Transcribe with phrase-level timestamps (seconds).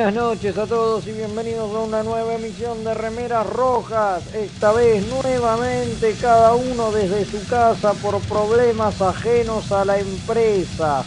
[0.00, 4.22] Buenas noches a todos y bienvenidos a una nueva emisión de Remeras Rojas.
[4.34, 11.04] Esta vez nuevamente cada uno desde su casa por problemas ajenos a la empresa.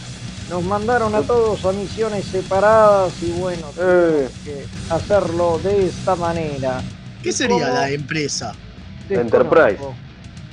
[0.47, 6.83] Nos mandaron a todos a misiones separadas y bueno, tenemos que hacerlo de esta manera.
[7.23, 8.53] ¿Qué sería la empresa?
[9.09, 9.79] Enterprise.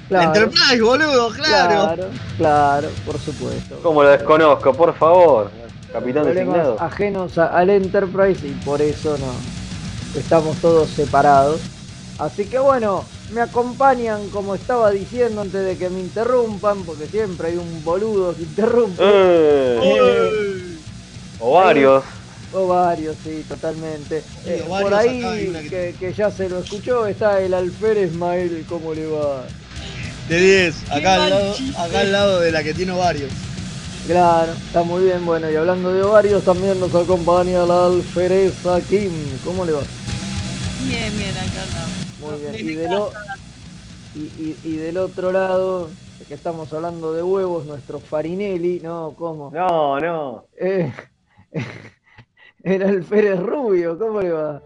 [0.09, 1.95] La Enterprise, boludo, claro.
[1.95, 3.79] Claro, claro, por supuesto.
[3.83, 4.73] ¿Cómo lo desconozco?
[4.73, 5.60] Por favor.
[5.93, 6.81] Capitán Problemas designado.
[6.81, 11.61] ajenos a- al Enterprise y por eso no estamos todos separados.
[12.19, 17.49] Así que bueno, me acompañan como estaba diciendo antes de que me interrumpan, porque siempre
[17.49, 19.03] hay un boludo que interrumpe.
[19.03, 20.77] Eh, Eh,
[21.41, 22.05] o varios.
[22.53, 24.21] o varios, sí, totalmente.
[24.45, 28.65] Sí, Eh, por ahí, que- que, que ya se lo escuchó, está el Alférez Mael,
[28.69, 29.45] ¿cómo le va?
[30.29, 33.31] De 10, Qué acá al, lado, acá al lado de la que tiene varios.
[34.11, 39.13] Claro, está muy bien, bueno, y hablando de varios, también nos acompaña la Alfereza Kim,
[39.45, 39.83] ¿cómo le va?
[40.85, 42.19] Bien, bien, acá andamos.
[42.19, 42.69] Muy bien.
[42.69, 43.39] Y del, o- casa.
[44.17, 45.91] y, y- y del otro lado,
[46.27, 49.53] que estamos hablando de huevos, nuestro Farinelli, no, ¿cómo?
[49.53, 50.45] No, no.
[50.59, 50.93] Eh,
[52.65, 54.61] el alférez rubio, ¿cómo le va?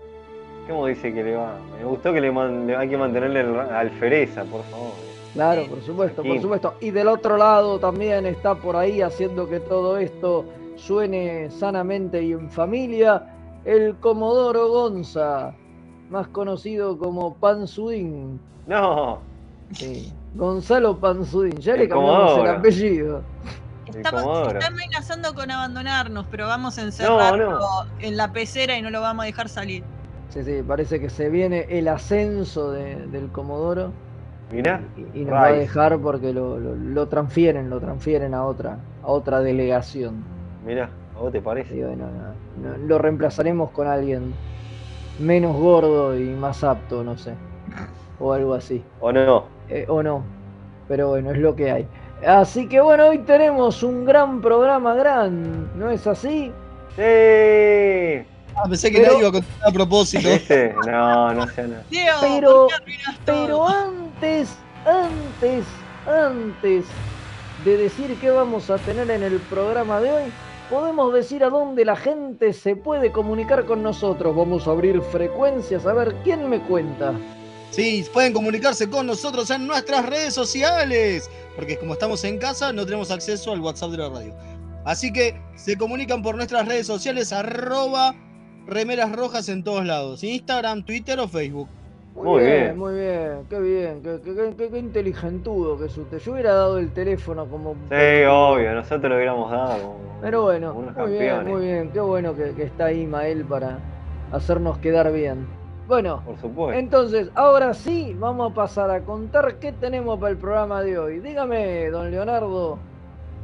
[0.66, 1.58] ¿Cómo dice que le va?
[1.78, 5.13] Me gustó que le, man- hay que mantenerle alfereza, por favor.
[5.34, 6.74] Claro, por supuesto, por supuesto.
[6.80, 10.44] Y del otro lado también está por ahí haciendo que todo esto
[10.76, 13.26] suene sanamente y en familia,
[13.64, 15.52] el Comodoro Gonza,
[16.08, 18.40] más conocido como Panzudín.
[18.66, 19.18] No.
[19.72, 23.22] Sí, Gonzalo Panzudín, ya El le cambiamos el apellido.
[23.86, 27.60] Estamos, está amenazando con abandonarnos, pero vamos a encerrarlo no.
[28.00, 29.82] en la pecera y no lo vamos a dejar salir.
[30.30, 33.92] Sí, sí, parece que se viene el ascenso de- del Comodoro
[34.54, 34.80] Mirá.
[34.96, 38.78] y, y nos va a dejar porque lo, lo- lo transfieren, lo transfieren a otra,
[39.02, 40.24] a otra delegación.
[40.64, 41.76] Mirá, ¿a vos te parece?
[41.76, 42.06] Y bueno,
[42.62, 44.32] no, no, lo reemplazaremos con alguien
[45.18, 47.34] menos gordo y más apto, no sé.
[48.20, 48.82] O algo así.
[49.00, 49.44] ¿O no?
[49.68, 50.22] Eh, o no.
[50.88, 51.86] Pero bueno, es lo que hay.
[52.26, 56.52] Así que bueno, hoy tenemos un gran programa, gran, ¿no es así?
[56.96, 57.02] ¡Sí!
[58.56, 60.28] Ah, pensé que Pero- nadie iba a contar a propósito.
[60.28, 60.74] ¿Viste?
[60.86, 61.82] No, no sea nada.
[61.90, 63.92] Diego, Pero- ¿por qué arruinas Pero todo?
[64.24, 64.48] Antes,
[64.86, 65.64] antes,
[66.06, 66.84] antes
[67.62, 70.22] de decir qué vamos a tener en el programa de hoy,
[70.70, 74.34] podemos decir a dónde la gente se puede comunicar con nosotros.
[74.34, 77.12] Vamos a abrir frecuencias, a ver quién me cuenta.
[77.70, 81.28] Sí, pueden comunicarse con nosotros en nuestras redes sociales.
[81.54, 84.34] Porque como estamos en casa, no tenemos acceso al WhatsApp de la radio.
[84.86, 88.14] Así que se comunican por nuestras redes sociales, arroba
[88.66, 90.24] remeras rojas en todos lados.
[90.24, 91.68] Instagram, Twitter o Facebook.
[92.14, 92.78] Muy, Muy bien, bien.
[92.78, 96.18] muy bien, qué bien, qué, qué- qué- inteligentudo que es usted.
[96.18, 97.72] Yo hubiera dado el teléfono como...
[97.90, 99.82] Sí, obvio, nosotros lo hubiéramos dado.
[99.82, 103.04] como- Pero bueno, como unos muy bien, muy bien, qué bueno que, que está ahí
[103.04, 103.78] Mael para
[104.30, 105.44] hacernos quedar bien.
[105.88, 106.78] Bueno, Por supuesto.
[106.78, 111.18] Entonces, ahora sí, vamos a pasar a contar qué tenemos para el programa de hoy.
[111.18, 112.78] Dígame, don Leonardo.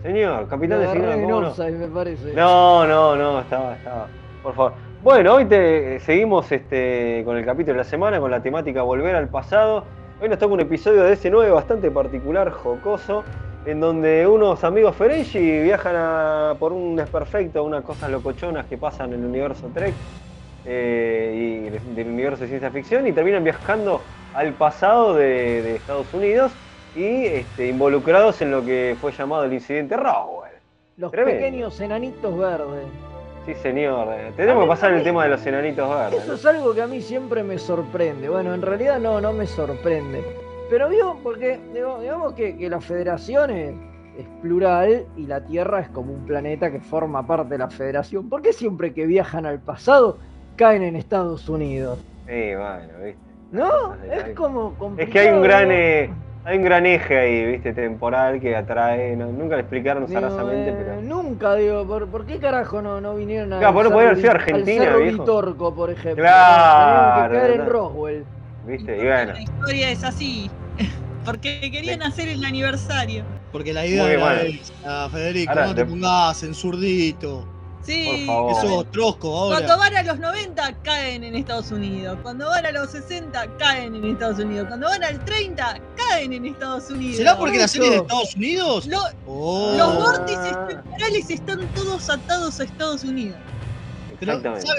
[0.03, 1.55] Señor, capitán en ¿cómo no?
[1.59, 2.33] me parece.
[2.35, 4.07] No, no, no, estaba, estaba.
[4.43, 4.90] Por favor.
[5.03, 9.15] Bueno, hoy te seguimos este, con el capítulo de la semana, con la temática Volver
[9.17, 9.85] al pasado.
[10.21, 13.25] Hoy nos toca un episodio de S9 bastante particular, jocoso,
[13.65, 19.13] en donde unos amigos Ferengi viajan a- por un desperfecto, unas cosas locochonas que pasan
[19.15, 19.95] en el universo Trek
[20.67, 24.03] eh, y del universo de ciencia ficción y terminan viajando
[24.35, 26.53] al pasado de, de Estados Unidos
[26.95, 30.53] y este, involucrados en lo que fue llamado el incidente Roswell.
[30.99, 31.41] Los tremendo.
[31.41, 33.10] pequeños enanitos verdes.
[33.47, 34.09] Sí, señor.
[34.13, 36.23] eh, Tenemos que pasar el tema de los enanitos verdes.
[36.25, 38.29] Eso es algo que a mí siempre me sorprende.
[38.29, 40.23] Bueno, en realidad no, no me sorprende.
[40.69, 43.75] Pero vio, porque digo, digamos que, que la federación es,
[44.19, 48.29] es plural y la Tierra es como un planeta que forma parte de la federación.
[48.29, 50.19] ¿Por qué siempre que viajan al pasado
[50.57, 51.99] caen en Estados Unidos?
[52.27, 53.21] Sí, bueno, viste.
[53.51, 53.95] ¿No?
[54.05, 56.11] Es como Es que hay un complicado, gran, eh,
[56.45, 59.17] hay un gran eje ahí, viste, temporal que atrae.
[59.17, 61.03] no- nunca lo explicaron Digo, zarazamente, eh, pero.
[61.03, 63.59] Nunca, digo, ¿por, por qué carajo no, no vinieron a.
[63.59, 65.19] Claro, ¿por qué no haber sido Argentina, al Cerro viejo?
[65.23, 66.25] Vitorco, por ejemplo?
[66.25, 67.67] Claro, que caer en.
[67.67, 68.25] Roswell.
[68.67, 69.33] Viste, y bueno.
[69.33, 70.51] La historia es así.
[71.25, 73.25] Porque querían hacer el aniversario.
[73.53, 74.41] Porque la idea Muy era bueno.
[74.43, 77.60] esa, Federico, Ahora no te te- pongas en zurdito.
[77.83, 78.27] Sí.
[78.51, 79.57] Eso, trosco ahora.
[79.57, 82.19] Cuando van a los 90 caen en Estados Unidos.
[82.23, 84.69] Cuando van a los 60 caen en Estados Unidos.
[84.69, 87.17] Cuando van al 30 caen en Estados Unidos.
[87.17, 88.87] ¿Será porque la serie es de Estados Unidos?
[88.87, 89.75] Lo- Oh.
[89.77, 93.39] los vórtices temporales están todos atados a Estados Unidos.
[94.21, 94.39] Pero,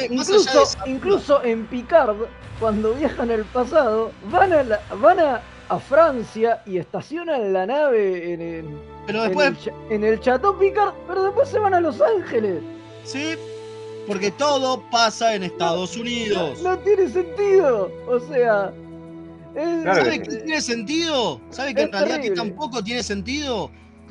[0.09, 2.15] Incluso, esa- incluso en Picard,
[2.59, 8.33] cuando viajan al pasado, van a, la- van a, a Francia y estacionan la nave
[8.33, 8.65] en el,
[9.07, 12.62] Pero en después, el, en el Chateau Picard, pero después se van a Los Ángeles.
[13.12, 13.36] Sí,
[14.08, 16.62] Porque todo pasa en Estados Unidos.
[16.62, 17.92] No tiene sentido.
[18.08, 18.74] O sea.
[19.56, 20.19] es- que ¿Sabe sí.
[20.22, 21.42] qué tiene sentido?
[21.52, 22.50] ¿Sabe que en Es realidad que terrible.
[22.50, 23.69] tampoco tiene sentido?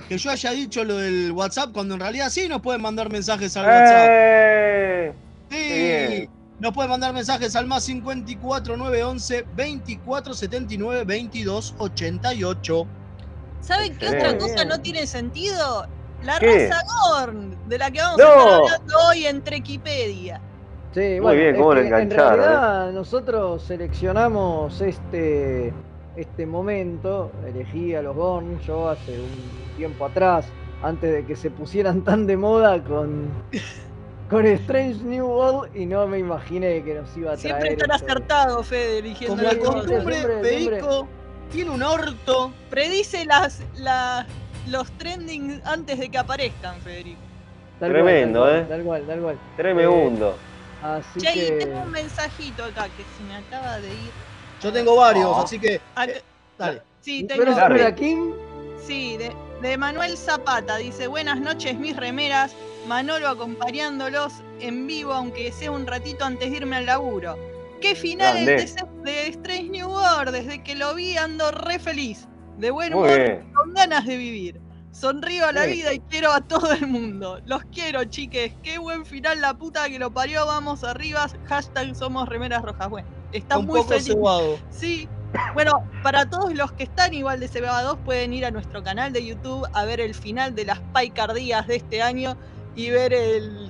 [0.09, 3.57] Que yo haya dicho lo del WhatsApp cuando en realidad sí nos pueden mandar mensajes
[3.57, 4.09] al WhatsApp.
[4.11, 5.13] ¡Eh!
[5.51, 6.31] Sí, qué bien.
[6.61, 12.87] nos pueden mandar mensajes al más 54 911 24 79 22 88.
[13.61, 15.87] ¿Saben qué otra cosa no tiene sentido?
[16.25, 16.69] La ¿Qué?
[16.69, 18.25] raza Gorn, de la que vamos No.
[18.25, 20.41] a estar hablando hoy en Trequipedia.
[20.93, 25.73] Sí, Muy bueno, bien, cómo lo En realidad, nosotros seleccionamos este,
[26.17, 30.47] este momento, elegí a los Gorn yo hace un tiempo atrás,
[30.83, 33.29] antes de que se pusieran tan de moda con,
[34.29, 37.57] con Strange New World, y no me imaginé que nos iba a traer.
[37.63, 38.05] Siempre tan esto.
[38.07, 41.09] acertado, Fede, eligiendo Como la costumbre, siempre, Federico
[41.53, 42.53] tiene un orto.
[42.69, 44.27] Predice las, las,
[44.69, 47.21] los trending antes de que aparezcan, Federico.
[47.79, 48.67] Tal Tremendo, cual, ¿eh?
[48.69, 49.39] Tal cual, tal cual.
[49.57, 50.37] Tremendo.
[50.83, 51.53] Así Che, y que.
[51.65, 54.11] tengo un mensajito acá que se me acaba de ir.
[54.63, 55.43] Yo tengo varios, Oh.
[55.43, 56.13] así que Acá-
[56.59, 56.83] dale.
[57.01, 57.55] sí, ¿Pero
[57.95, 58.37] tengo.
[58.87, 60.77] Sí, de, de Manuel Zapata.
[60.77, 62.55] Dice, buenas noches mis remeras.
[62.87, 67.39] Manolo acompañándolos en vivo, aunque sea un ratito antes de irme al laburo.
[67.81, 68.67] Qué final el de,
[69.05, 70.31] de Strange New World.
[70.33, 72.27] Desde que lo vi ando re feliz.
[72.61, 74.61] De buen humor, con ganas de vivir.
[74.93, 75.73] Sonrío a la Sí.
[75.73, 77.41] vida y quiero a todo el mundo.
[77.47, 78.53] Los quiero, chiques.
[78.63, 80.45] Qué buen final la puta que lo parió.
[80.47, 81.27] Vamos arriba.
[81.47, 82.89] Hashtag somos remeras rojas.
[82.91, 84.07] Bueno, está Un muy poco feliz.
[84.09, 84.59] cebado.
[84.71, 85.09] Sí.
[85.55, 85.73] Bueno,
[86.03, 89.65] para todos los que están igual de cebados, pueden ir a nuestro canal de YouTube
[89.73, 92.37] a ver el final de las paicardías de este año
[92.75, 93.70] y ver el.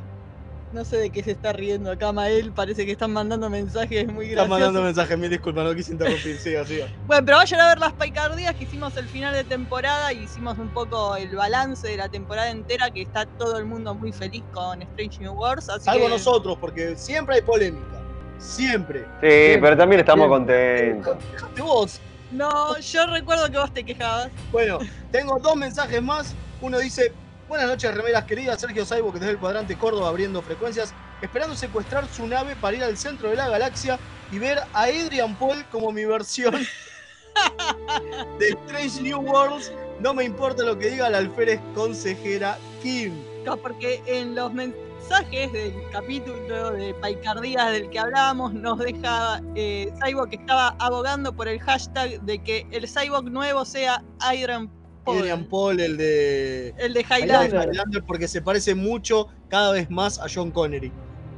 [0.73, 2.53] No sé de qué se está riendo acá, Mael.
[2.53, 4.85] Parece que están mandando mensajes muy Está mandando graciosos.
[4.85, 6.39] mensajes, mil disculpas, no quise interrumpir.
[6.39, 6.87] Siga, siga.
[7.09, 10.59] Bueno, pero vayan a ver las paicardías que hicimos el final de temporada y hicimos
[10.59, 14.45] un poco el balance de la temporada entera, que está todo el mundo muy feliz
[14.53, 15.69] con Strange New Worlds.
[15.71, 16.11] Así Salvo que...
[16.11, 18.01] nosotros, porque siempre hay polémica.
[18.39, 19.01] Siempre.
[19.21, 21.17] Sí, pero también estamos contentos.
[21.55, 22.01] De vos.
[22.31, 24.31] No, yo recuerdo que vos te quejabas.
[24.53, 24.79] Bueno,
[25.11, 26.33] tengo dos mensajes más.
[26.61, 27.13] Uno dice:
[27.51, 28.61] Buenas noches, remeras queridas.
[28.61, 32.85] Sergio Saibo, que desde el cuadrante Córdoba abriendo frecuencias, esperando secuestrar su nave para ir
[32.85, 33.99] al centro de la galaxia
[34.31, 36.55] y ver a Adrian Paul como mi versión
[38.39, 39.73] de Strange New Worlds.
[39.99, 43.21] No me importa lo que diga la alférez consejera Kim.
[43.45, 49.93] No, porque en los mensajes del capítulo de Paicardías del que hablábamos nos deja eh,
[50.01, 54.71] Cyborg que estaba abogando por el hashtag de que el Cyborg nuevo sea Adrian
[55.11, 56.75] Paul, Adrian Paul, el de.
[56.79, 57.71] el de Highlander.
[58.07, 60.93] Porque se parece mucho cada vez más a John Connery.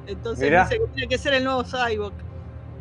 [0.06, 0.64] Entonces Mirá.
[0.64, 2.14] dice que tiene que ser el nuevo Cyborg.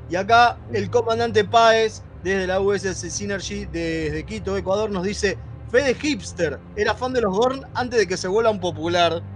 [0.09, 5.37] Y acá el comandante Páez, desde la USS Synergy, desde Quito, Ecuador, nos dice:
[5.69, 9.21] Fede Hipster, era fan de los Gorn antes de que se vuelvan popular.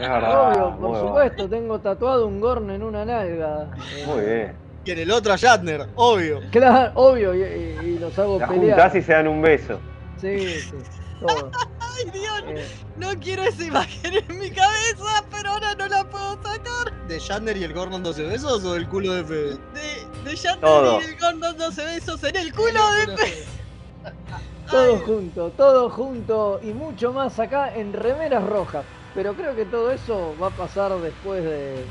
[0.00, 0.50] Es verdad.
[0.52, 1.08] Obvio, por bueno.
[1.08, 3.68] supuesto, tengo tatuado un Gorn en una nalga.
[4.06, 4.56] Muy bien.
[4.84, 6.40] Y en el otro a Shatner, obvio.
[6.52, 8.96] Claro, obvio, y, y- y los hago La pelear.
[8.96, 9.80] y se dan un beso.
[10.20, 10.76] Sí, sí,
[11.20, 11.50] todo.
[11.80, 16.34] Ay Dios, Eh, no quiero esa imagen en mi cabeza, pero ahora no la puedo
[16.42, 16.92] sacar.
[17.08, 19.58] ¿De Shatner y el Gorn dándose besos o del culo de Fede?
[19.74, 21.00] De, de Shatner Todo.
[21.00, 23.44] y el Gorn dándose besos en el culo de Pe-
[24.70, 28.84] todo Ay, junto, todo junto y mucho más acá en Remeras Rojas.
[29.14, 31.84] Pero creo que todo eso va a pasar después de,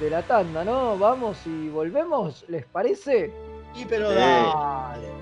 [0.00, 0.98] de la tanda, ¿no?
[0.98, 3.32] Vamos y volvemos, ¿les parece?
[3.76, 4.16] Y pero Sí.
[4.16, 5.21] dale.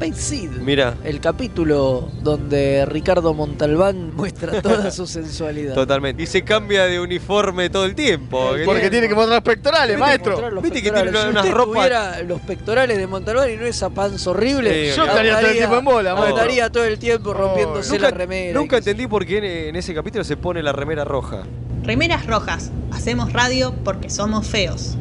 [0.00, 0.50] Space Seed.
[0.62, 5.74] Mira, El capítulo donde Ricardo Montalbán muestra toda su sensualidad.
[5.74, 6.22] totalmente.
[6.22, 8.54] Y se cambia de uniforme todo el tiempo.
[8.54, 10.50] El Porque tiene que mostrar pectorales, Tiene que maestro.
[10.50, 11.30] los Viste que tiene pectorales.
[11.32, 15.38] una- si usted los pectorales de Montalbán y no esa panza horrible, Sí, Yo estaría
[15.38, 16.36] todo el tiempo en bola, maestro.
[16.36, 18.58] Estaría todo el tiempo rompiéndose Nunca, la remera.
[18.58, 21.42] nunca entendí por qué en, en ese capítulo se pone la remera roja.
[21.82, 22.70] Remeras rojas.
[22.92, 24.96] Hacemos radio porque somos feos.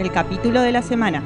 [0.00, 1.22] El capítulo de la semana.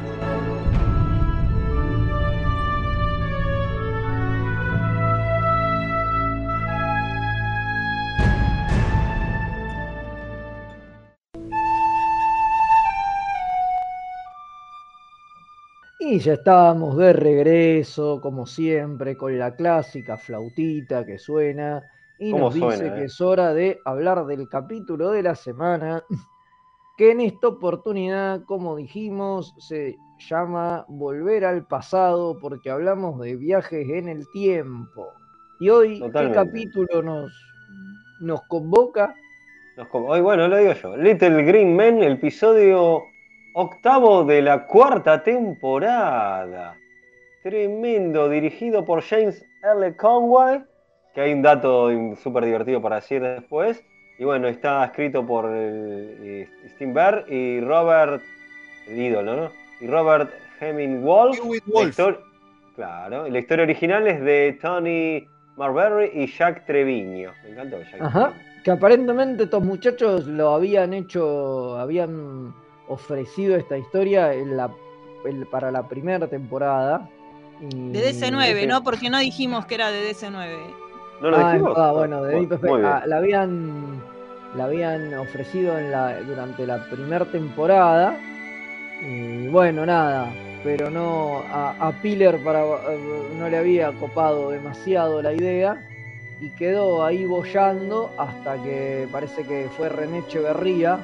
[16.00, 21.80] Y ya estábamos de regreso, como siempre, con la clásica flautita que suena.
[22.18, 23.04] Y ¿Cómo nos dice que eh?
[23.04, 26.02] es hora de hablar del capítulo de la semana,
[26.96, 33.88] que en esta oportunidad, como dijimos, se llama Volver al pasado, porque hablamos de viajes
[33.88, 35.08] en el tiempo.
[35.60, 36.38] Y hoy, Totalmente.
[36.38, 37.32] ¿qué capítulo nos,
[38.20, 39.14] nos convoca?
[39.76, 40.96] Nos Hoy, bueno, lo digo yo.
[40.96, 43.02] Little Green Men, el episodio
[43.54, 46.76] octavo de la cuarta temporada.
[47.42, 49.96] Tremendo, dirigido por James L.
[49.96, 50.62] Conway,
[51.12, 53.84] que hay un dato súper divertido para decir después.
[54.18, 58.22] Y bueno, está escrito por eh, Steve Bear y Robert,
[58.86, 59.50] el ídolo, ¿no?
[59.80, 60.30] Y Robert
[61.02, 61.38] Wolf.
[61.74, 62.20] histor-
[62.76, 65.24] Claro, la historia original es de Tony
[65.56, 67.32] Marbury y Jack Treviño.
[67.44, 68.28] Me encantó Jack Ajá.
[68.30, 68.62] Treviño.
[68.64, 72.52] Que aparentemente estos muchachos lo habían hecho, habían
[72.88, 74.70] ofrecido esta historia en la,
[75.24, 77.08] el- para la primera temporada.
[77.60, 78.82] y- De DC9, ese- ¿no?
[78.82, 80.74] Porque no dijimos que era de DC9.
[81.20, 81.74] ¿No lo Ah, dijimos?
[81.74, 82.48] verdad, Ah, bueno, de bien.
[82.84, 84.02] ah, la habían
[84.56, 88.16] la habían ofrecido en la, durante la primera temporada.
[89.02, 90.28] Y bueno, nada,
[90.62, 92.98] pero no a, a Piller para, eh,
[93.38, 95.84] no le había copado demasiado la idea
[96.40, 100.98] y quedó ahí bollando hasta que parece que fue René Echeverría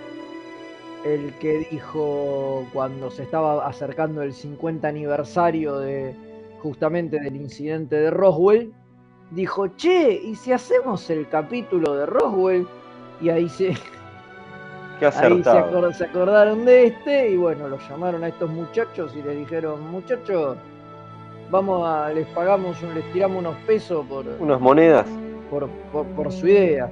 [1.05, 6.15] el que dijo cuando se estaba acercando el 50 aniversario de
[6.63, 8.73] justamente del incidente de Roswell,
[9.31, 12.67] dijo, che, ¿y si hacemos el capítulo de Roswell?
[13.21, 13.69] Y ahí se,
[15.01, 19.23] Qué ahí se, se acordaron de este y bueno, los llamaron a estos muchachos y
[19.23, 20.57] les dijeron, muchachos,
[21.51, 25.07] vamos a, les pagamos, un- les tiramos unos pesos por, Unas monedas.
[25.51, 26.91] por, por- por su idea.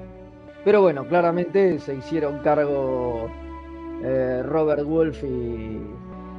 [0.64, 3.28] Pero bueno, claramente se hicieron cargo
[4.02, 5.80] eh, Robert Wolf y,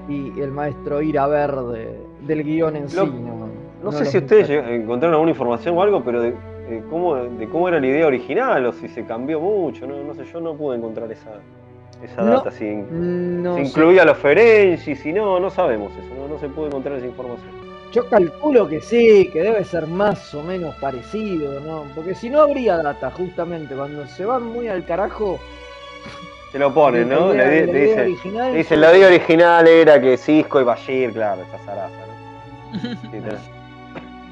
[0.09, 3.11] y el maestro Ira Verde del guion en Lo- sí.
[3.11, 3.48] No,
[3.79, 6.31] No no sé si ustedes encontraron alguna información o algo, pero de,
[6.69, 9.87] de cómo, de cómo era la idea original o si se cambió mucho.
[9.87, 11.29] No, no sé, yo no pude encontrar esa,
[12.03, 12.51] esa No, data.
[12.51, 13.69] Si, No si sé.
[13.69, 16.13] incluía a los Ferengi, si no, no sabemos eso.
[16.19, 17.49] No, no se pudo encontrar esa información.
[17.91, 21.85] Yo calculo que sí, que debe ser más o menos parecido, ¿no?
[21.95, 25.39] Porque si no habría data, justamente, cuando se van muy al carajo.
[26.51, 27.33] Te lo ponen, ¿no?
[27.33, 30.59] la idea- Le, la dice, original te dice, fue- la idea original era que Cisco
[30.61, 31.95] y Bashir, claro, esa zaraza,
[32.73, 32.79] ¿no?
[32.79, 33.07] Sí,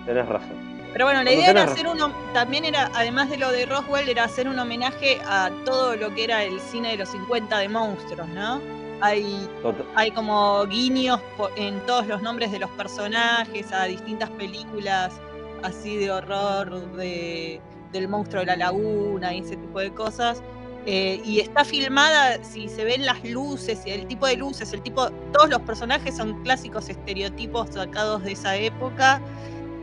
[0.07, 0.77] tenés, razón.
[0.93, 4.09] Pero bueno, la idea era tenés hacer uno, también era, además de lo de Roswell,
[4.09, 7.69] era hacer un homenaje a todo lo que era el cine de los 50 de
[7.69, 8.59] monstruos, ¿no?
[8.99, 11.19] Hay, como guiños
[11.55, 15.13] en todos los nombres de los personajes, a distintas películas
[15.61, 17.61] así de horror, de,
[17.91, 20.41] del monstruo de la laguna y ese tipo de cosas.
[20.85, 24.81] Eh, y está filmada, si se ven las luces y el tipo de luces, el
[24.81, 29.21] tipo, todos los personajes son clásicos estereotipos sacados de esa época.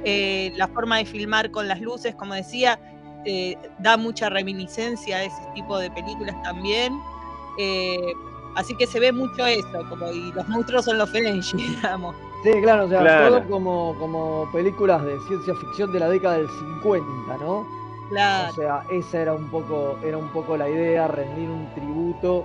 [0.05, 2.79] Eh, la forma de filmar con las luces, como decía,
[3.25, 6.93] eh, da mucha reminiscencia a ese tipo de películas también.
[7.59, 8.13] Eh,
[8.57, 12.15] así que se ve mucho eso, como y los monstruos son los Ferengi, digamos.
[12.43, 13.39] Sí, claro, o sea, Claro.
[13.39, 17.67] todo como, como películas de ciencia ficción de la década del 50, ¿no?
[18.11, 18.51] Claro.
[18.53, 22.45] O sea, esa era un poco, era un poco la idea, rendir un tributo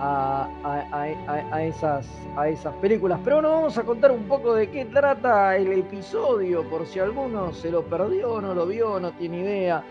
[0.00, 3.20] a, a- a- a- a esas, a esas películas.
[3.22, 7.52] Pero bueno, vamos a contar un poco de qué trata el episodio, por si alguno
[7.52, 9.82] se lo perdió, no lo vio, no tiene idea.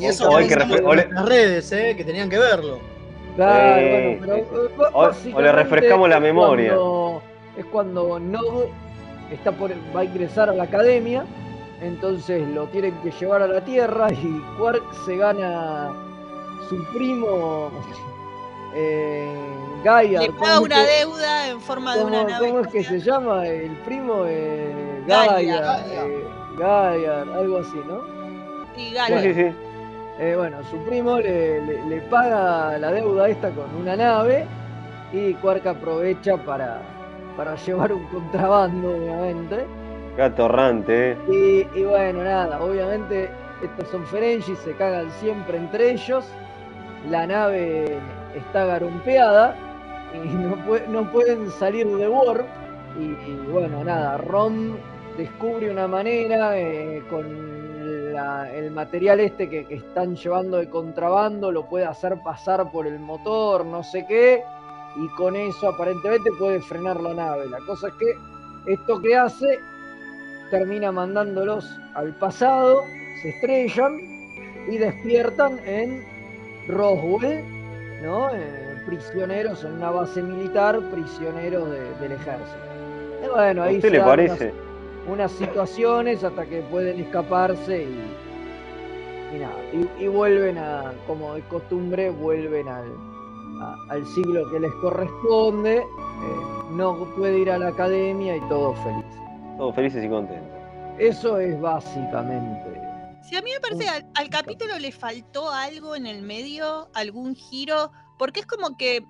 [0.00, 1.94] Y eso O hay que en le- las redes, ¿eh?
[1.96, 2.78] que tenían que verlo.
[3.36, 6.68] Claro, Eh, bueno, pero eh, O- o le refrescamos la es memoria.
[6.70, 7.22] cuando-
[7.58, 8.64] es cuando Nod
[9.30, 11.24] está por, va a ingresar a la academia,
[11.82, 15.90] entonces lo tienen que llevar a la Tierra y Quark se gana
[16.68, 17.70] su primo
[18.74, 19.32] eh,
[19.84, 20.20] Gaia.
[20.22, 22.48] Le paga una deuda en forma de ¿Cómo, una nave.
[22.48, 23.46] cómo es que se llama?
[23.46, 25.60] El primo eh, Gaia.
[25.60, 26.24] Gaia, eh,
[26.58, 28.00] Gaia, algo así, ¿no?
[28.76, 29.20] Sí, Gaia.
[29.22, 29.52] sí, sí.
[30.20, 34.46] Eh, bueno, su primo le, le- le paga la deuda esta con una nave
[35.12, 36.80] y Quark aprovecha para,
[37.36, 39.64] para llevar un contrabando, obviamente.
[40.16, 41.66] Gato errante, eh.
[41.74, 43.28] Y, y bueno, nada, obviamente
[43.62, 46.24] estos son Ferengi, se cagan siempre entre ellos.
[47.10, 47.98] La nave
[48.34, 49.54] está garumpeada
[50.14, 52.46] y no, pue- no pueden salir de Warp.
[52.98, 54.76] Y, bueno, nada, Rom
[55.18, 57.54] descubre una manera eh, con
[58.54, 63.66] el material este que están llevando de contrabando, lo puede hacer pasar por el motor,
[63.66, 64.44] no sé qué,
[64.96, 67.46] y con eso aparentemente puede frenar la nave.
[67.48, 69.58] La cosa es que esto que hace
[70.50, 72.82] termina mandándolos al pasado,
[73.22, 73.98] se estrellan
[74.68, 76.04] y despiertan en
[76.68, 77.42] Roswell,
[78.02, 78.28] ¿no?
[78.34, 82.58] Eh, prisioneros en una base militar, prisioneros de- del ejército.
[83.24, 84.52] Y bueno, ¿A ahí se le parece?
[85.06, 89.54] Unas, unas situaciones hasta que pueden escaparse y, y nada,
[89.98, 92.84] y, y vuelven a, como de costumbre, vuelven al,
[93.60, 95.78] a- al siglo que les corresponde.
[95.78, 95.84] eh,
[96.72, 99.04] no puede ir a la academia y todo feliz.
[99.58, 100.48] Todos felices y contentos.
[100.98, 102.73] Eso es básicamente.
[103.28, 107.34] Si a mí me parece al, al capítulo le faltó algo en el medio, algún
[107.34, 109.04] giro, porque es como que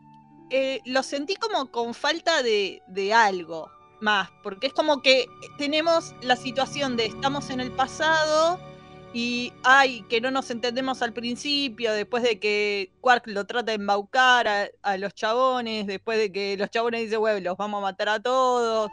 [0.50, 3.68] eh, lo sentí como con falta de, de algo
[4.00, 5.26] más, porque es como que
[5.58, 8.60] tenemos la situación de estamos en el pasado
[9.12, 13.74] y ay, que no nos entendemos al principio, después de que Quark lo trata de
[13.74, 17.82] embaucar a, a los chabones, después de que los chabones dicen, bueno, los vamos a
[17.82, 18.90] matar a todos,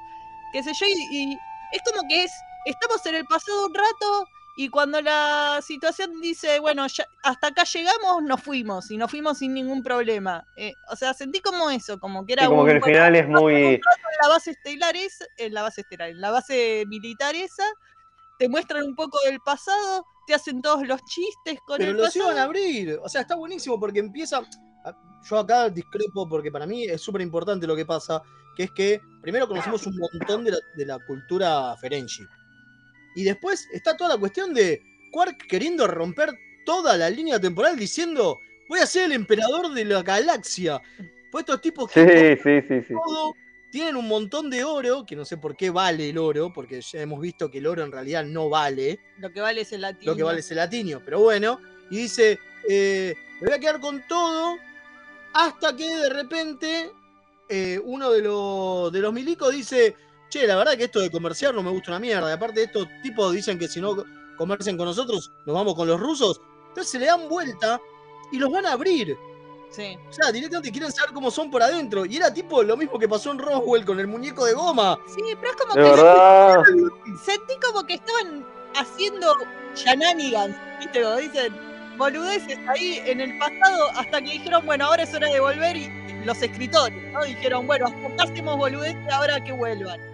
[0.54, 1.38] qué sé yo, y, y
[1.74, 2.32] es como que es,
[2.66, 4.26] estamos en el pasado un rato
[4.64, 9.40] y cuando la situación dice, bueno, ya, hasta acá llegamos, nos fuimos y nos fuimos
[9.40, 10.46] sin ningún problema.
[10.56, 12.94] Eh, o sea, sentí como eso, como que era Sí, como un, que el bueno,
[12.96, 13.82] final es muy.
[14.22, 17.64] la base estelar es, en la base estelar, en la base militar esa,
[18.38, 22.08] te muestran un poco del pasado, te hacen todos los chistes con Pero el los
[22.10, 22.26] pasado.
[22.26, 23.00] iban a abrir.
[23.04, 24.42] O sea, está buenísimo porque empieza.
[25.28, 28.22] Yo acá discrepo porque para mí es súper importante lo que pasa,
[28.56, 32.28] que es que primero conocemos un montón de la, de la cultura Ferengi.
[33.16, 36.34] Y después está toda la cuestión de Quark queriendo romper
[36.66, 40.82] toda la línea temporal diciendo, voy a ser el emperador de la galaxia.
[41.32, 42.94] Pues estos tipos que Sí, sí, sí, sí.
[42.94, 43.34] todo,
[43.72, 47.02] tienen un montón de oro, que no sé por qué vale el oro, porque ya
[47.02, 50.12] hemos visto que el oro en realidad no vale Lo que vale es el latino.
[50.12, 52.38] lo que vale es el latino, pero bueno, y dice,
[52.70, 54.58] eh, me voy a quedar con todo
[55.34, 56.92] hasta que de repente
[57.50, 59.96] eh, uno de los, de los milicos dice,
[60.32, 62.88] che, la verdad que esto de comerciar no me gusta una mierda, y aparte estos
[63.04, 64.04] tipos dicen que si no
[64.38, 67.80] comercian con nosotros, nos vamos con los rusos, entonces se le dan vuelta
[68.32, 69.16] y los van a abrir.
[69.70, 69.98] Sí.
[70.10, 72.06] O sea, directamente quieren saber cómo son por adentro.
[72.06, 75.00] Y era tipo lo mismo que pasó en Roswell con el muñeco de goma.
[75.08, 76.64] Sí, pero es como De que verdad.
[77.24, 79.34] sentí como que estaban haciendo
[79.76, 81.02] shenanigans, ¿viste?
[81.02, 81.56] Como dicen,
[81.98, 85.90] boludeces ahí en el pasado hasta que dijeron, bueno, ahora es hora de volver y
[86.26, 87.24] los escritores, ¿no?
[87.24, 90.11] Dijeron, bueno, hasta hacemos boludeces, ahora que vuelvan.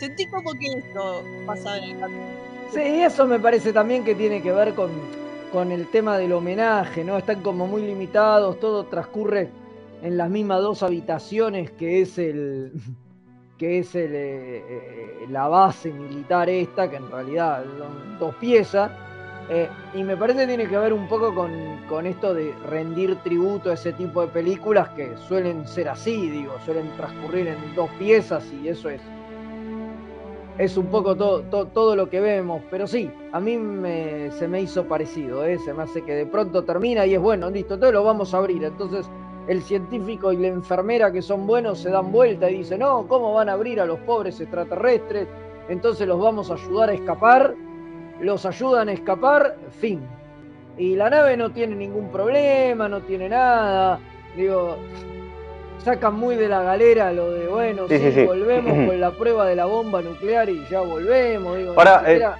[0.00, 2.40] Sentí como que esto pasaba en el capítulo.
[2.68, 5.12] Sí, eso me parece también que tiene que ver con,
[5.50, 7.18] con el tema del homenaje, ¿no?
[7.18, 9.56] Están como muy limitados, todo transcurre
[10.00, 12.72] en las mismas dos habitaciones que es el
[13.58, 18.92] que es el, eh, eh, la base militar esta, que en realidad son dos piezas.
[19.48, 23.16] eh, y me parece que tiene que ver un poco con, con esto de rendir
[23.22, 27.90] tributo a ese tipo de películas que suelen ser así, digo, suelen transcurrir en dos
[27.98, 29.02] piezas y eso es
[30.60, 34.46] es un poco todo, to- todo lo que vemos, pero sí, a mí me- se
[34.46, 35.58] me hizo parecido, ¿eh?
[35.58, 38.38] se me hace que de pronto termina y es bueno, listo, entonces lo vamos a
[38.38, 38.62] abrir.
[38.64, 39.08] Entonces
[39.48, 43.32] el científico y la enfermera que son buenos se dan vuelta y dicen, no, ¿cómo
[43.32, 45.26] van a abrir a los pobres extraterrestres?
[45.70, 47.54] Entonces los vamos a ayudar a escapar,
[48.20, 50.00] los ayudan a escapar, fin.
[50.76, 53.98] Y la nave no tiene ningún problema, no tiene nada,
[54.36, 54.76] digo,
[55.84, 59.46] sacan muy de la galera lo de, bueno, Sí, sí, sí, volvemos con la prueba
[59.46, 61.56] de la bomba nuclear y ya volvemos.
[61.56, 62.36] Digo, Ahora, siquiera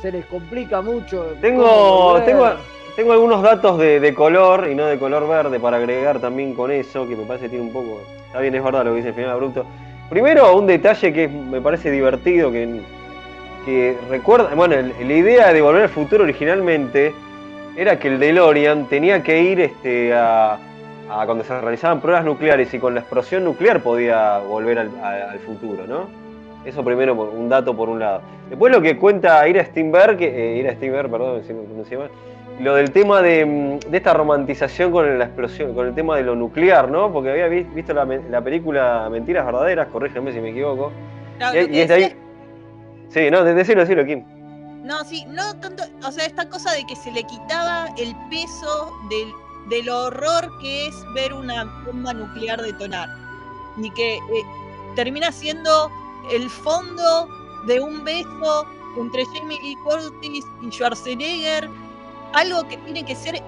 [0.00, 1.26] se les complica mucho.
[1.40, 2.50] Tengo, tengo,
[2.96, 6.70] tengo algunos datos de, de color y no de color verde para agregar también con
[6.72, 8.00] eso, que me parece que tiene un poco.
[8.26, 9.64] Está bien, es verdad lo que dice el final abrupto.
[10.10, 12.80] Primero, un detalle que me parece divertido, que,
[13.64, 14.54] que recuerda.
[14.54, 17.14] Bueno, la idea de volver al futuro originalmente
[17.76, 20.58] era que el DeLorean tenía que ir este, a,
[21.20, 25.30] a cuando se realizaban pruebas nucleares y con la explosión nuclear podía volver al, a-
[25.32, 26.06] al futuro, ¿no?
[26.64, 28.22] Eso primero, un dato por un lado.
[28.48, 32.10] Después lo que cuenta Ira Steinberg, eh, Ira Steinberg, perdón me pronuncié mal,
[32.60, 36.22] lo del tema de, mm, de esta romantización con la explosión, con el tema de
[36.22, 37.12] lo nuclear, ¿no?
[37.12, 38.06] Porque había vi- visto la,
[38.42, 40.92] película Mentiras Verdaderas, corrígeme si me equivoco.
[41.38, 42.16] Claro, Y, y que es de ahí.
[43.08, 44.22] Sí, no, de- decilo, decilo, Kim.
[44.84, 48.92] No, sí, no tanto, o sea, esta cosa de que se le quitaba el peso
[49.08, 49.28] del,
[49.68, 53.08] del horror que es ver una bomba nuclear detonar.
[53.76, 54.20] Y que eh,
[54.94, 55.90] termina siendo
[56.30, 57.28] el fondo
[57.66, 58.66] de un beso
[58.98, 61.68] entre Jamie Lee Curtis y Schwarzenegger,
[62.34, 63.42] algo que tiene que ser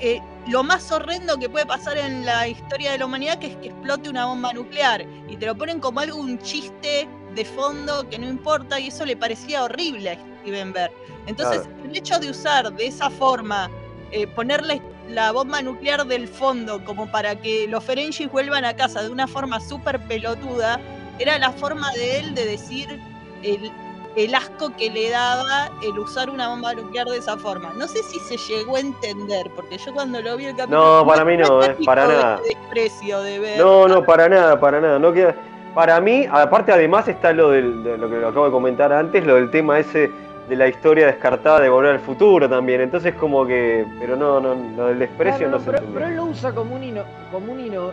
[0.00, 3.56] eh, lo más horrendo que puede pasar en la historia de la humanidad, que es
[3.56, 5.06] que explote una bomba nuclear.
[5.28, 9.04] Y te lo ponen como algo, un chiste de fondo que no importa, y eso
[9.04, 10.90] le parecía horrible a Steven Bear.
[11.26, 11.84] Entonces, Claro.
[11.84, 13.70] el hecho de usar de esa forma,
[14.12, 19.02] eh, ponerle la bomba nuclear del fondo como para que los Ferengis vuelvan a casa
[19.02, 20.80] de una forma súper pelotuda,
[21.18, 23.00] era la forma de él de decir
[23.42, 23.70] el,
[24.16, 27.72] el asco que le daba el usar una bomba nuclear de esa forma.
[27.76, 31.02] No sé si se llegó a entender, porque yo cuando lo vi el capítulo...
[31.02, 32.40] No, para mí no, es eh, para de nada.
[32.46, 33.58] desprecio de ver.
[33.58, 34.98] No, no, para nada, para nada.
[34.98, 35.34] No queda...
[35.74, 39.26] Para mí, aparte además está lo del, de lo que lo acabo de comentar antes,
[39.26, 40.10] lo del tema ese
[40.48, 42.80] de la historia descartada de volver al futuro también.
[42.80, 45.94] Entonces como que, pero no, no, lo del desprecio Claro, no, no, se pero, entendió.
[46.00, 47.92] pero él lo usa como un ino- como una ino-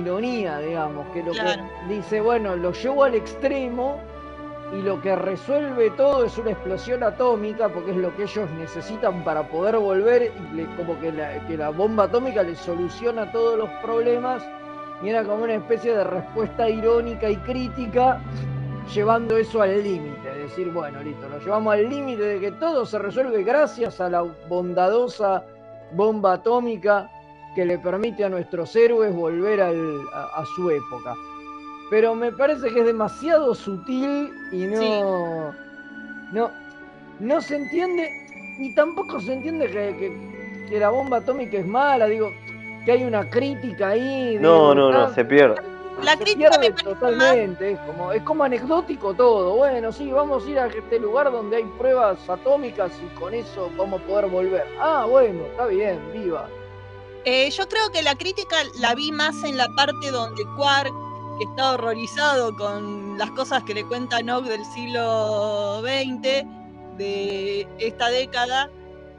[0.00, 1.62] ironía, digamos, que lo Claro.
[1.88, 4.00] que dice, bueno, lo llevo al extremo
[4.76, 9.22] y lo que resuelve todo es una explosión atómica, porque es lo que ellos necesitan
[9.22, 13.56] para poder volver, y le- como que la, que la bomba atómica les soluciona todos
[13.56, 14.42] los problemas,
[15.02, 18.18] y era como una especie de respuesta irónica y crítica,
[18.92, 20.15] llevando eso al límite,
[20.48, 24.22] decir, bueno, listo, lo llevamos al límite de que todo se resuelve gracias a la
[24.48, 25.44] bondadosa
[25.92, 27.10] bomba atómica
[27.54, 31.14] que le permite a nuestros héroes volver al- a, a su época.
[31.90, 35.00] Pero me parece que es demasiado sutil y no, Sí.
[36.32, 36.50] no,
[37.20, 38.10] no se entiende,
[38.58, 42.32] y tampoco se entiende que, que- que la bomba atómica es mala, digo,
[42.84, 44.36] que hay una crítica ahí.
[44.40, 45.56] No, no, no, se pierde.
[46.02, 49.56] La se crítica pierde totalmente, es como, es como anecdótico todo.
[49.56, 53.70] Bueno, sí, vamos a ir a este lugar donde hay pruebas atómicas y con eso
[53.76, 54.66] vamos a poder volver.
[54.78, 56.48] Ah, bueno, está bien, viva.
[57.24, 60.92] Eh, yo creo que la crítica la vi más en la parte donde Quark,
[61.38, 66.46] que está horrorizado con las cosas que le cuenta Nock del siglo XX,
[66.96, 68.70] de esta década,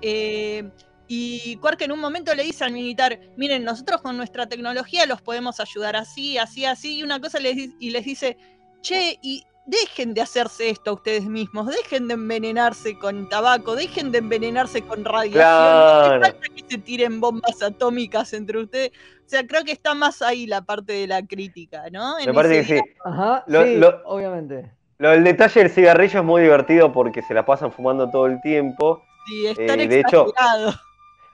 [0.02, 0.70] eh,
[1.08, 5.22] y Quark en un momento le dice al militar, miren, nosotros con nuestra tecnología los
[5.22, 8.38] podemos ayudar así, así, así, y una cosa les, y les dice,
[8.82, 14.12] che, y dejen de hacerse esto a ustedes mismos, dejen de envenenarse con tabaco, dejen
[14.12, 15.41] de envenenarse con radiación,
[16.20, 18.91] no falta que se tiren bombas atómicas entre ustedes.
[19.26, 22.17] O sea, creo que está más ahí la parte de la crítica, ¿no?
[22.17, 22.82] En Me parece que sí.
[23.04, 24.72] Ajá, Lo- sí, lo- obviamente.
[25.00, 28.39] Lo del detalle del cigarrillo es muy divertido porque se la pasan fumando todo el
[28.41, 29.04] tiempo.
[29.28, 30.34] Sí, es tan Eh, de hecho-.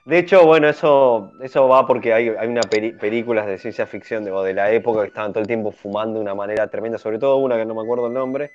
[0.05, 4.25] De hecho, bueno, eso, eso va porque hay, hay una peli- películas de ciencia ficción
[4.25, 6.97] de, o de la época que estaban todo el tiempo fumando de una manera tremenda,
[6.97, 8.51] sobre todo una que no me acuerdo el nombre.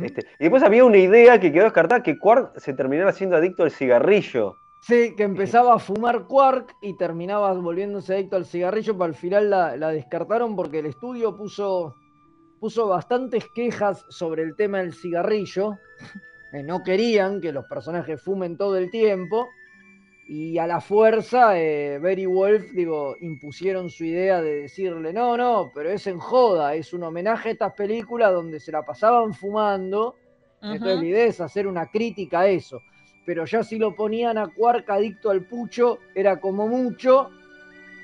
[0.00, 3.64] Este, y después había una idea que quedó descartada, que Quark se terminara siendo adicto
[3.64, 4.54] al cigarrillo.
[4.80, 9.50] Sí, que empezaba a fumar Quark y terminaba volviéndose adicto al cigarrillo, pero al final
[9.50, 11.96] la, la descartaron porque el estudio puso,
[12.60, 15.78] puso bastantes quejas sobre el tema del cigarrillo.
[16.52, 19.48] No querían que los personajes fumen todo el tiempo.
[20.28, 25.70] Y a la fuerza, eh, Berry Wolf, digo, impusieron su idea de decirle, no, no,
[25.74, 30.14] pero es en joda, es un homenaje a estas películas donde se la pasaban fumando.
[30.62, 32.80] Entonces la idea es hacer una crítica a eso.
[33.26, 37.30] Pero ya si lo ponían a Quark adicto al pucho, era como mucho.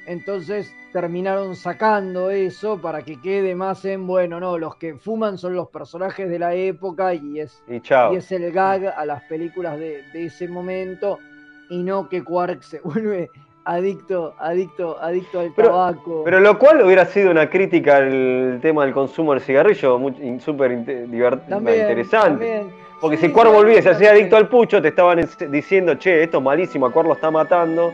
[0.06, 5.54] Entonces terminaron sacando eso para que quede más en, bueno, no, los que fuman son
[5.54, 8.12] los personajes de la época y es, Y chao.
[8.12, 11.18] y es el gag a las películas de, de ese momento
[11.68, 13.30] y no que Quark se vuelve
[13.64, 16.22] adicto, adicto, adicto al Pero- tabaco.
[16.24, 20.00] Pero lo cual hubiera sido una crítica al tema del consumo del cigarrillo,
[20.40, 21.46] súper interesante.
[21.48, 22.88] también.
[23.00, 25.96] Porque Sí, si Quark sí, volvía y se hacía adicto al pucho, te estaban diciendo,
[25.98, 27.92] che, esto es malísimo, a Quark lo está matando.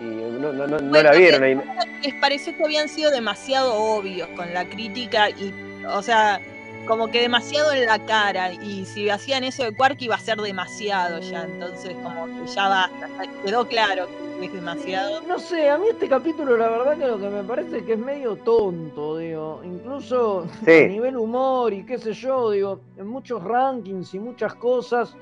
[0.00, 1.58] Y no, no- no- no Bueno, la vieron ahí.
[2.02, 5.54] Les pareció que habían sido demasiado obvios con la crítica y,
[5.88, 6.40] o sea,
[6.86, 8.52] como que demasiado en la cara.
[8.52, 11.44] Y si hacían eso de Quark iba a ser demasiado ya.
[11.44, 13.08] Entonces, como que ya basta.
[13.44, 14.06] Quedó claro
[14.40, 15.20] que es demasiado.
[15.22, 17.92] No sé, a mí este capítulo la verdad que lo que me parece es que
[17.92, 20.84] es medio tonto, digo, incluso Sí.
[20.84, 25.14] a nivel humor y qué sé yo, digo, en muchos rankings y muchas cosas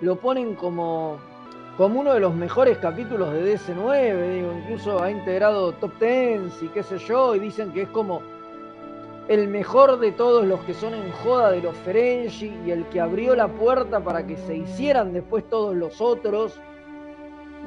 [0.00, 1.18] lo ponen como,
[1.76, 6.66] como uno de los mejores capítulos de DC9, digo, incluso ha integrado top 10 y
[6.68, 8.22] qué sé yo, y dicen que es como
[9.28, 13.00] el mejor de todos los que son en joda de los Ferengi y el que
[13.00, 16.60] abrió la puerta para que se hicieran después todos los otros.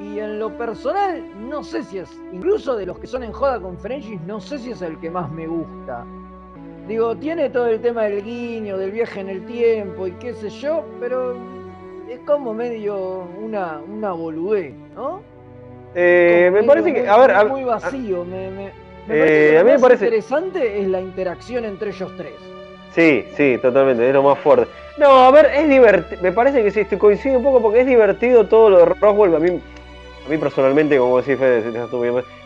[0.00, 3.58] Y en lo personal, no sé si es, incluso de los que son en joda
[3.60, 6.04] con Ferengis, no sé si es el que más me gusta.
[6.86, 10.50] Digo, tiene todo el tema del guiño, del viaje en el tiempo y qué sé
[10.50, 11.34] yo, pero
[12.08, 15.20] es como medio una, una boludez, ¿no?
[15.96, 18.24] Eh, me parece que, a ver, a- muy vacío.
[18.24, 21.00] me, me- me Eh, parece que lo a mí me más parece- interesante es la
[21.00, 22.32] interacción entre ellos tres.
[22.94, 24.66] Sí, sí, totalmente, es lo más fuerte.
[24.96, 27.86] No, a ver, es divertido, me parece que sí, estoy coincido un poco porque es
[27.86, 31.62] divertido todo lo de Roswell, a mí, a mí personalmente, como decís Fede,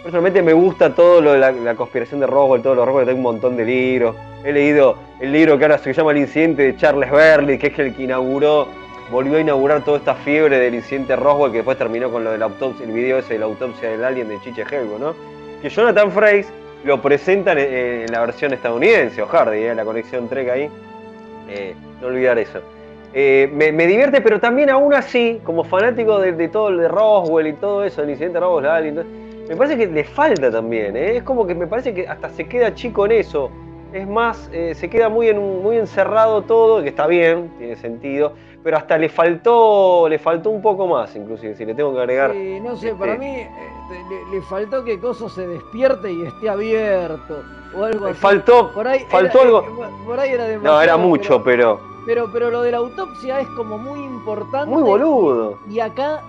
[0.02, 3.06] personalmente me gusta todo lo de la, la conspiración de Roswell, todo lo de Roswell,
[3.06, 6.62] tengo un montón de libros, he leído el libro que ahora se llama El incidente
[6.62, 8.66] de Charles Berlitz, que es el que inauguró,
[9.10, 12.38] volvió a inaugurar toda esta fiebre del incidente Roswell, que después terminó con lo de
[12.38, 15.14] la autopsia, el video ese de la autopsia del alien de Chiche Helgo, ¿no?
[15.62, 16.52] Que Jonathan Frakes
[16.84, 19.74] lo presentan en, la versión estadounidense, o Hardy, ¿eh?
[19.76, 20.68] la conexión Trek ahí.
[21.48, 22.58] Eh, no olvidar eso.
[23.14, 27.52] Eh, me, divierte, pero también aún así, como fanático de, todo el de Roswell y
[27.52, 29.06] todo eso, el incidente de Roswell,
[29.48, 30.96] me parece que le falta también.
[30.96, 31.18] ¿eh?
[31.18, 33.50] Es como que me parece que hasta se queda chico en eso.
[33.92, 38.76] Es más, se queda muy, en muy encerrado todo, que está bien, tiene sentido, pero
[38.76, 42.32] hasta le faltó, le faltó un poco más, inclusive, si le tengo que agregar.
[42.32, 43.48] Sí, no sé, para este, mí eh,
[44.30, 47.42] le, le faltó que Coso se despierte y esté abierto.
[47.76, 48.14] O algo así.
[48.20, 49.60] Faltó, Por ahí faltó era- algo.
[49.62, 50.76] eh, Por ahí era demasiado.
[50.76, 54.66] No, era mucho, pero Pero, pero lo de la autopsia es como muy importante.
[54.66, 55.58] muy boludo.
[55.70, 56.20] Y acá,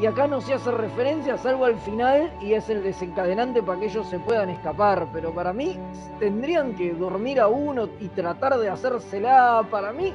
[0.00, 3.86] y acá no se hace referencia, salvo al final, y es el desencadenante para que
[3.86, 5.06] ellos se puedan escapar.
[5.12, 5.78] Pero para mí,
[6.18, 9.62] tendrían que dormir a uno y tratar de hacérsela.
[9.70, 10.12] Para mí,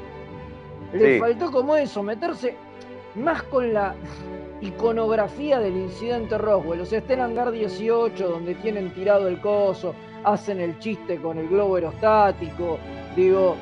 [0.93, 1.19] le Sí.
[1.19, 2.55] faltó como eso, meterse
[3.15, 3.95] más con la
[4.61, 6.81] iconografía del incidente Roswell.
[6.81, 11.37] O sea, está en hangar 18, donde tienen tirado el coso, hacen el chiste con
[11.37, 12.77] el globo aerostático.
[13.15, 13.55] Digo,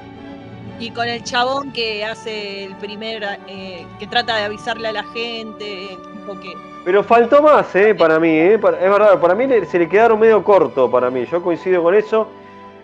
[0.79, 5.03] Y con el chabón que hace el primer, eh, que trata de avisarle a la
[5.05, 6.53] gente, tipo que
[6.85, 7.95] Pero faltó más, ¿eh?
[7.95, 8.59] Para mí, ¿eh?
[8.59, 11.25] Para- es verdad, para mí se le quedaron medio corto, para mí.
[11.25, 12.27] Yo coincido con eso.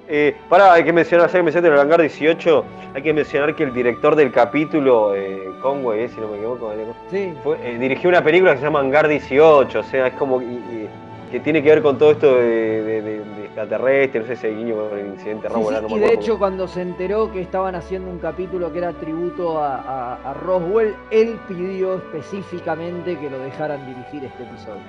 [0.08, 3.64] Eh, pará, hay que mencionar, ya que mencionaste el hangar 18, hay que mencionar que
[3.64, 6.74] el director del capítulo, eh, Conway, eh, si no me equivoco,
[7.10, 7.34] sí.
[7.44, 10.46] fue- eh, dirigió una película que se llama Hangar 18, o sea, es como y-
[10.46, 10.90] y-
[11.32, 14.46] que tiene que ver con todo esto de, de- de- de extraterrestre, no sé si
[14.48, 16.22] hay guiño con el incidente Sí, Roswell, sí, no y de acuerdo.
[16.22, 20.34] hecho cuando se enteró que estaban haciendo un capítulo que era tributo a, a- a
[20.36, 24.82] Roswell, él pidió específicamente que lo dejaran dirigir este episodio.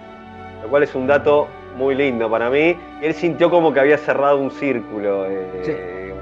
[0.64, 1.46] Lo cual es un dato
[1.76, 2.76] muy lindo para mí.
[3.02, 5.26] Él sintió como que había cerrado un círculo.
[5.28, 6.12] eh,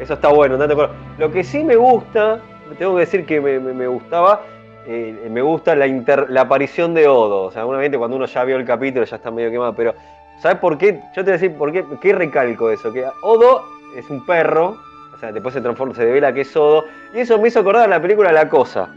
[0.00, 2.40] Eso está bueno, un dato Lo que sí me gusta,
[2.78, 4.42] tengo que decir que me, me- me gustaba,
[4.86, 7.44] eh, me gusta la, inter- la aparición de Odo.
[7.44, 9.94] O sea, obviamente cuando uno ya vio el capítulo ya está medio quemado, pero
[10.40, 11.00] ¿sabes por qué?
[11.14, 12.92] Yo te voy a decir por qué, qué recalco eso.
[12.92, 13.62] Que Odo
[13.96, 14.76] es un perro,
[15.14, 17.84] o sea, después se transforma, se devela que es Odo, y eso me hizo acordar
[17.84, 18.88] a la película La Cosa.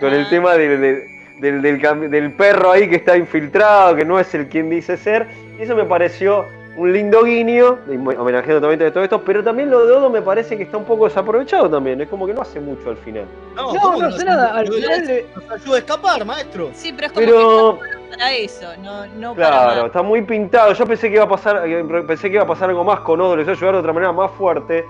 [0.00, 0.30] Con el Ah.
[0.30, 1.04] tema del-
[1.38, 4.96] del- del cam- del perro ahí que está infiltrado, que no es el quien dice
[4.96, 5.26] ser.
[5.58, 7.78] Y eso me pareció un lindo guiño,
[8.18, 10.84] homenajeando también a todo esto, pero también lo de Odo me parece que está un
[10.84, 12.00] poco desaprovechado también.
[12.00, 13.26] Es como que no hace mucho al final.
[13.54, 16.70] No, ¿cómo no que sé nada, al final le- Nos ayuda a escapar, maestro.
[16.72, 20.22] sí, pero es como Pero, que está para eso, no, no para claro, está muy
[20.22, 20.72] pintado.
[20.72, 23.20] Yo pensé que iba a pasar, eh, pensé que iba a pasar algo más con
[23.20, 24.84] Odo, les iba a ayudar de otra manera más fuerte,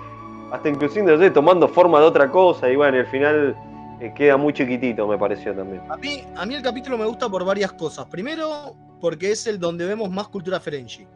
[0.52, 3.71] hasta inclusive no sé, tomando forma de otra cosa, y bueno, al final eh,
[4.14, 5.82] queda muy chiquitito, me pareció también.
[5.90, 8.06] A mí, a mí el capítulo me gusta por varias cosas.
[8.06, 11.06] Primero, porque es el donde vemos más cultura Ferengi,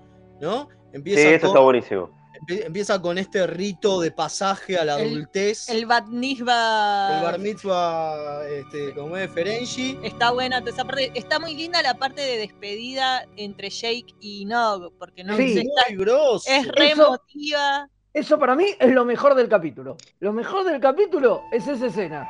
[0.40, 0.68] ¿no?
[0.68, 2.10] Sí, Empieza, eso con, está buenísimo.
[2.40, 5.68] empie- empieza con este rito de pasaje a la El- adultez.
[5.68, 9.98] El Bat Mitzvah el bar mitzvah, este, como es Ferengi.
[10.02, 11.10] está buena toda esa parte.
[11.14, 15.62] Está muy linda la parte de despedida entre Jake y Nog, porque Nog Sí.
[15.88, 16.48] Muy grosso.
[16.50, 17.88] es re Eso- emotiva.
[18.14, 19.96] Eso para mí es lo mejor del capítulo.
[20.20, 22.26] Lo mejor del capítulo es esa escena.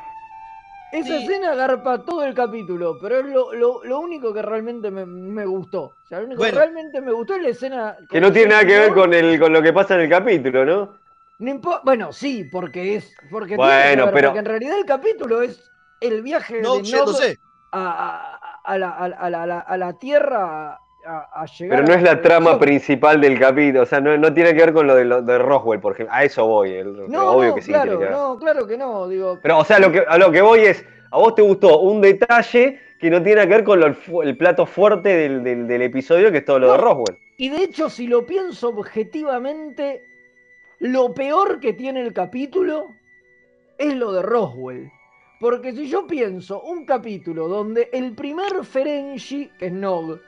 [0.93, 1.25] Esa Sí.
[1.25, 5.45] escena agarpa todo el capítulo, pero es lo, lo- lo único que realmente me, me
[5.45, 5.83] gustó.
[5.83, 6.53] O sea, lo único Bueno.
[6.55, 7.97] que realmente me gustó es la escena.
[8.09, 10.65] Que no tiene nada que ver con, el, con lo que pasa en el capítulo,
[10.65, 10.99] ¿no?
[11.85, 13.15] Bueno, sí, porque es.
[13.31, 15.71] Porque Bueno, tiene que ver, pero- porque en realidad el capítulo es
[16.01, 17.39] el viaje No, de
[17.73, 21.47] a, a- a la, a la- a la- a la- a la Tierra a, a
[21.47, 24.61] llegar Pero no es la trama principal del capítulo, o sea, no, no tiene que
[24.61, 26.15] ver con lo de, lo de Roswell, por ejemplo.
[26.15, 28.13] A eso voy, el- No, obvio no, que sí claro, tiene que ver.
[28.13, 29.39] no, claro que no, digo.
[29.43, 32.01] Pero, o sea, lo que, a lo que voy es, a vos te gustó un
[32.01, 36.31] detalle que no tiene que ver con lo- el, plato fuerte del, del- del episodio,
[36.33, 36.79] que es todo lo de.
[36.79, 37.19] Roswell.
[37.39, 40.03] Y de hecho, si lo pienso objetivamente,
[40.79, 42.89] lo peor que tiene el capítulo
[43.79, 44.91] es lo de Roswell.
[45.39, 50.19] Porque si yo pienso un capítulo donde el primer Ferengi, que es Nog,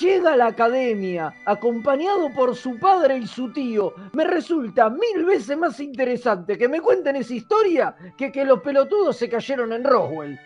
[0.00, 5.56] llega a la academia acompañado por su padre y su tío, me resulta mil veces
[5.56, 10.38] más interesante que me cuenten esa historia que que los pelotudos se cayeron en Roswell.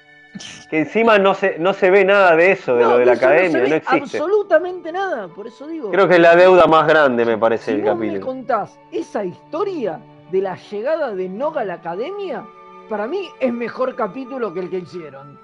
[0.70, 3.12] Que encima no se, no se ve nada de eso, de No, lo de la
[3.12, 4.16] eso no se academia, no, ve existe.
[4.18, 5.90] Absolutamente nada, por eso digo.
[5.90, 8.26] Creo que es la deuda más grande, me parece, Si del vos me capítulo.
[8.26, 10.00] contás esa historia
[10.30, 12.46] de la llegada de Noga a la academia,
[12.88, 15.38] para mí es mejor capítulo que el que hicieron.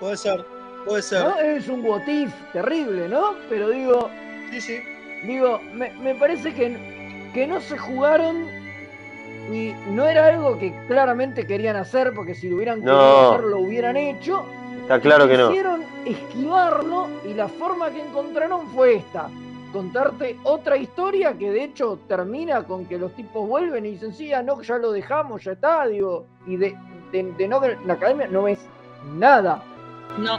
[0.00, 0.44] Puede ser,
[0.86, 1.22] puede ser.
[1.24, 1.38] ¿no?
[1.38, 3.34] Es un what if terrible, ¿no?
[3.48, 4.10] Pero digo,
[4.50, 4.78] Sí, sí.
[5.26, 8.46] digo, me, me parece que, que no se jugaron
[9.52, 13.30] y no era algo que claramente querían hacer, porque si lo hubieran querido No.
[13.32, 14.44] hacer lo hubieran hecho.
[14.82, 15.48] Está claro que no.
[15.48, 19.28] Quisieron esquivarlo y la forma que encontraron fue esta.
[19.72, 24.32] Contarte otra historia que de hecho termina con que los tipos vuelven y dicen, sí,
[24.32, 26.26] a no, ya lo dejamos, ya está, digo.
[26.46, 26.76] Y de,
[27.12, 28.60] de, de no la academia no ves
[29.16, 29.62] nada.
[30.18, 30.38] No.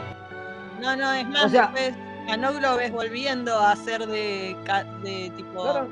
[0.80, 1.94] No, no, es más, O sea- después
[2.30, 4.54] a Nog lo ves volviendo a ser de,
[5.02, 5.88] de tipo Claro.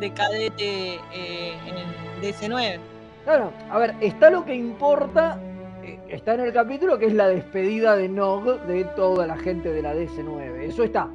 [0.00, 2.78] de cadete eh, en DC9.
[3.24, 5.38] Claro, a ver, está lo que importa,
[5.84, 9.70] eh, está en el capítulo que es la despedida de Nog de toda la gente
[9.72, 10.62] de la DC9.
[10.64, 11.08] Eso está.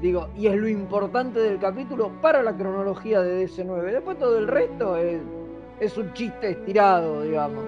[0.00, 3.92] Digo, y es lo importante del capítulo para la cronología de DC9.
[3.92, 5.20] Después todo el resto es,
[5.80, 7.64] es un chiste estirado, digamos.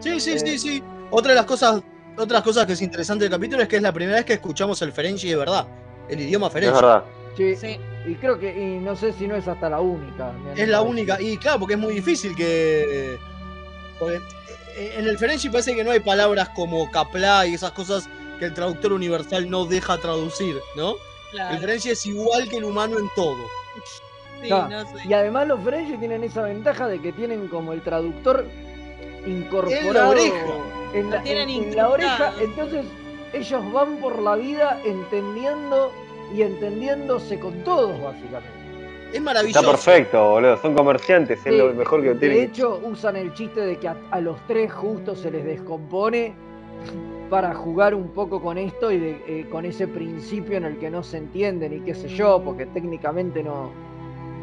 [0.00, 0.38] Sí, sí, Eh.
[0.38, 0.82] sí, sí.
[1.10, 1.82] Otra de las cosas,
[2.20, 4.80] otras cosas que es interesante del capítulo es que es la primera vez que escuchamos
[4.82, 5.66] el Ferengi de verdad.
[6.08, 6.74] El idioma Es Ferengi.
[6.74, 7.04] verdad.
[7.36, 7.78] Sí, Sí.
[8.06, 10.32] y creo que, y no sé si no es hasta la única.
[10.56, 11.20] Es la única.
[11.20, 13.18] Y claro, porque es muy difícil que.
[13.98, 14.16] porque
[14.76, 18.44] eh, en el Ferengi parece que no hay palabras como capla y esas cosas que
[18.46, 20.94] el traductor universal no deja traducir, ¿no?
[21.30, 21.54] Claro.
[21.54, 23.36] El Ferengi es igual que el humano en todo.
[24.40, 25.08] Sí, Claro, no sé.
[25.08, 28.46] Y además los French tienen esa ventaja de que tienen como el traductor
[29.26, 30.46] incorporado oreja.
[30.94, 32.32] En la, Lo tienen en- en la oreja.
[32.40, 32.84] Entonces
[33.32, 35.92] ellos van por la vida entendiendo
[36.34, 38.48] y entendiéndose con todos, básicamente.
[39.12, 39.60] Es maravilloso.
[39.60, 40.56] Está perfecto, boludo.
[40.58, 42.38] Son comerciantes, es Sí, lo mejor que de tienen.
[42.42, 46.34] hecho, usan el chiste de que a, a los tres justo se les descompone
[47.30, 50.90] para jugar un poco con esto y de- eh, con ese principio en el que
[50.90, 53.70] no se entienden y qué sé yo, porque técnicamente no,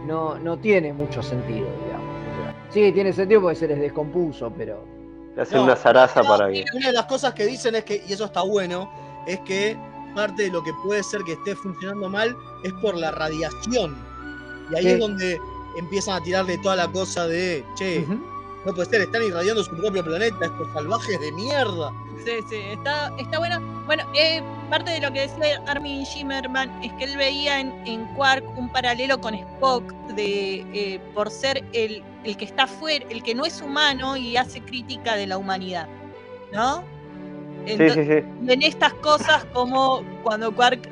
[0.07, 2.15] no, no tiene mucho sentido, digamos.
[2.33, 4.94] O sea, sí, tiene sentido porque se les descompuso, pero...
[5.35, 6.63] Le hacen No, una zaraza no, para que.
[6.73, 8.89] Una de las cosas que dicen es que, y eso está bueno,
[9.27, 9.77] es que
[10.15, 13.95] parte de lo que puede ser que esté funcionando mal es por la radiación.
[14.71, 14.89] Y ahí Sí.
[14.91, 15.39] es donde
[15.77, 18.05] empiezan a tirarle toda la cosa de, che,
[18.65, 21.91] no puede ser, están irradiando su propio planeta, estos salvajes de mierda.
[22.23, 23.59] Sí, sí, está, está bueno.
[23.85, 28.05] Bueno, eh, parte de lo que decía Armin Shimmerman es que él veía en, en
[28.15, 29.83] Quark un paralelo con Spock
[30.15, 34.37] de eh, por ser el, el que está fuera, el que no es humano y
[34.37, 35.87] hace crítica de la humanidad,
[36.51, 36.83] ¿no?
[37.67, 38.27] Sí, Ento- sí, sí.
[38.47, 40.89] y en estas cosas como cuando Quark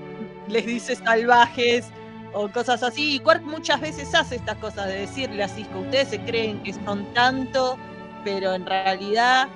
[0.47, 1.87] les dice salvajes
[2.33, 6.09] o cosas así, y Quark muchas veces hace estas cosas de decirle así, que ustedes
[6.09, 7.77] se creen que son tanto,
[8.23, 9.47] pero en realidad,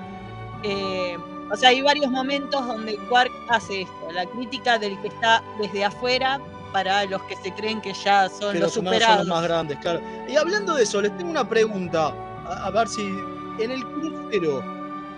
[0.63, 1.17] eh,
[1.51, 5.85] o sea, hay varios momentos donde Quark hace esto, la crítica del que está desde
[5.85, 6.39] afuera
[6.73, 9.27] para los que se creen que ya son que los los humanos son superados.
[9.27, 10.01] los más grandes, claro.
[10.27, 12.13] Y hablando de eso, les tengo una pregunta.
[12.45, 13.01] A, a ver si.
[13.59, 14.63] En el crucero,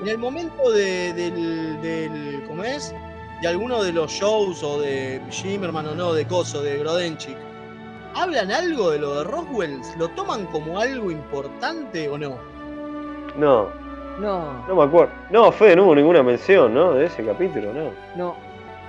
[0.02, 2.44] en el momento de, del, del.
[2.48, 2.94] ¿Cómo es?
[3.42, 7.38] De alguno de los shows o de Shimmerman o no, de Coso, de Grodenchik.
[8.16, 9.82] ¿Hablan algo de lo de Roswell?
[9.98, 12.38] ¿Lo toman como algo importante o no?
[13.38, 13.70] No,
[14.20, 15.14] No, no me acuerdo.
[15.30, 16.94] No, Fede, no hubo ninguna mención, ¿no?
[16.94, 17.92] De ese capítulo, no.
[18.16, 18.36] no.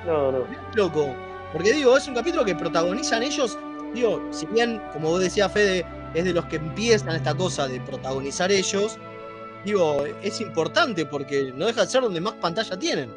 [0.06, 0.44] No, no.
[0.74, 1.14] Loco.
[1.52, 3.58] Porque digo, es un capítulo que protagonizan ellos.
[3.94, 7.80] Digo, si bien, como vos decías, Fede, es de los que empiezan esta cosa de
[7.80, 8.98] protagonizar ellos,
[9.64, 13.10] digo, es importante porque no deja de ser donde más pantalla tienen.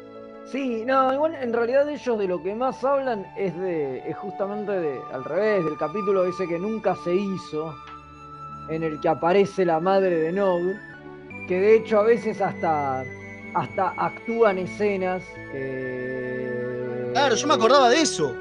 [0.44, 4.72] Sí, no, igual en realidad ellos de lo que más hablan es de, es justamente
[4.72, 7.74] de, al revés, del capítulo ese que nunca se hizo,
[8.68, 10.62] en el que aparece la madre de Nog,
[11.48, 13.04] que de hecho a veces hasta,
[13.54, 15.22] hasta actúan escenas
[15.52, 17.10] que...
[17.12, 18.34] Claro, yo me acordaba de eso.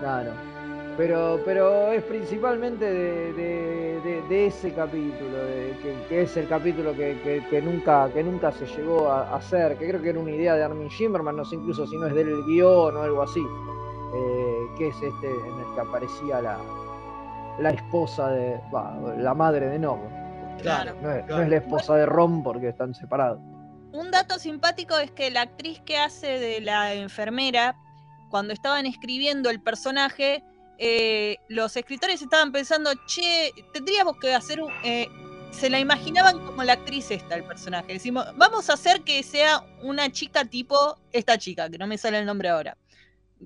[0.00, 0.30] Claro.
[0.96, 5.38] Pero, pero es principalmente de, de- de- de ese capítulo,
[5.82, 9.76] que, que es el capítulo que, que- que nunca, que nunca se llegó a hacer,
[9.78, 12.14] que creo que era una idea de Armin Shimmerman, no sé incluso si no es
[12.14, 13.40] del guion o algo así.
[13.40, 16.58] Eh, que es este en el que aparecía la,
[17.58, 18.60] la esposa de.
[18.74, 19.98] va, la madre de Nog.
[20.60, 20.94] Claro.
[21.02, 21.42] No es, no Claro.
[21.42, 23.38] es la esposa de Ron porque están separados.
[23.92, 27.76] Un dato simpático es que la actriz que hace de la enfermera,
[28.30, 30.42] cuando estaban escribiendo el personaje,
[30.78, 34.72] eh, los escritores estaban pensando, che, tendríamos que hacer un...
[34.84, 35.08] eh,
[35.50, 37.92] se la imaginaban como la actriz esta, el personaje.
[37.92, 42.18] Decimos, vamos a hacer que sea una chica tipo esta chica, que no me sale
[42.18, 42.78] el nombre ahora.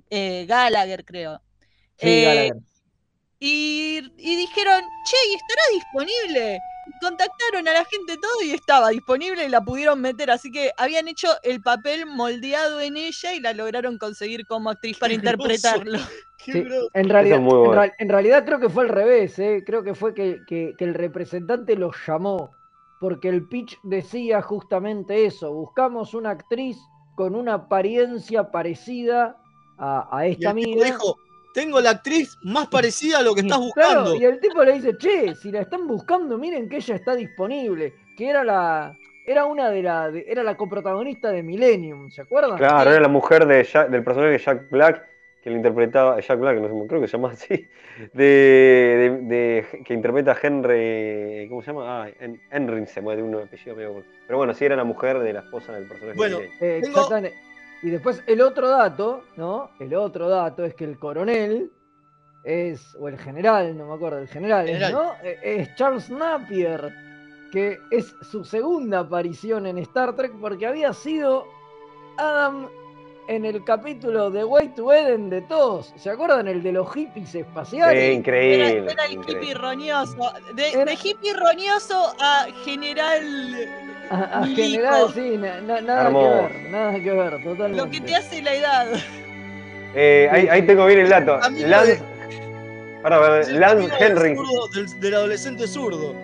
[0.08, 1.40] Eh, Gallagher, creo.
[1.98, 2.56] Sí, Eh, Gallagher.
[3.40, 6.60] y, y dijeron, che, ¿y estará disponible?
[7.00, 10.30] Contactaron a la gente todo y estaba disponible y la pudieron meter.
[10.30, 14.98] Así que habían hecho el papel moldeado en ella y la lograron conseguir como actriz
[14.98, 15.98] para interpretarlo.
[16.38, 16.64] Sí,
[16.94, 17.72] en, realidad, es en, bueno.
[17.72, 19.64] real- en realidad creo que fue al revés, ¿eh?
[19.66, 22.54] creo que fue que, que- que el representante los llamó,
[23.00, 26.78] porque el pitch decía justamente eso, buscamos una actriz
[27.16, 29.36] con una apariencia parecida
[29.76, 31.18] a, a esta dijo,
[31.56, 34.14] tengo la actriz más parecida a lo que estás Claro, buscando.
[34.16, 37.94] y el tipo le dice, che, si la están buscando, miren que ella está disponible,
[38.16, 38.94] que era la...
[39.26, 40.10] Era una de la.
[40.10, 42.56] de- era la coprotagonista de Millennium, ¿se acuerdan?
[42.58, 45.04] Claro, era la mujer de Jack- del personaje de Jack Black,
[45.42, 47.66] que le interpretaba, Jack Black, no sé, creo que se llama así,
[48.12, 52.04] de, de- de- que interpreta a Henry, ¿cómo se llama?
[52.04, 54.04] Ah, En- Henry se mueve de un apellido medio.
[54.28, 56.16] Pero bueno, sí era la mujer de la esposa del personaje.
[56.16, 56.76] Bueno, de Jane.
[56.76, 57.36] Eh, Tengo- exactamente.
[57.82, 59.70] Y después el otro dato, ¿no?
[59.78, 61.70] El otro dato es que el coronel
[62.44, 64.66] es, o el general, no me acuerdo, el general.
[64.92, 65.12] ¿no?
[65.22, 66.92] Eh, Es Charles Napier,
[67.52, 71.44] que es su segunda aparición en Star Trek porque había sido
[72.18, 72.68] Adam
[73.28, 75.92] en el capítulo de Way to Eden de todos.
[75.96, 76.46] ¿Se acuerdan?
[76.46, 78.00] El de los hippies Sí, espaciales.
[78.02, 78.92] Era, increíble.
[78.92, 79.42] era el increíble.
[79.42, 80.32] hippie roñoso.
[80.54, 83.22] De, Era- de hippie roñoso a general.
[84.10, 86.48] A, a general, sí, na- na- nada Hermoso.
[86.48, 87.76] que ver, nada que ver, totalmente.
[87.84, 88.86] Lo que te hace la edad.
[89.94, 91.38] Eh, ahí, ahí tengo bien el dato.
[91.38, 92.00] Lance, de-
[93.52, 94.36] el Lance Henry.
[94.74, 96.14] Del, del adolescente zurdo.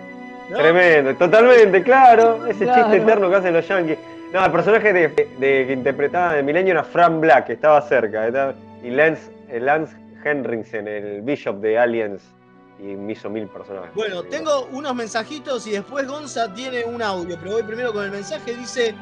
[0.49, 0.57] ¿no?
[0.57, 2.45] Tremendo, totalmente, claro.
[2.45, 2.83] Ese Claro.
[2.83, 3.97] chiste eterno que hacen los yankees.
[4.33, 5.07] No, el personaje de,
[5.39, 8.27] de- que interpretaba de Milenio era Fran Black, que estaba cerca.
[8.27, 8.53] estaba-
[8.83, 12.21] y Lance, eh, Lance Henriksen, el Bishop de Aliens.
[12.83, 13.91] Y me hizo mil personajes.
[13.95, 18.11] Bueno, tengo unos mensajitos y después Gonza tiene un audio, pero voy primero con el
[18.11, 18.53] mensaje.
[18.55, 18.93] Dice,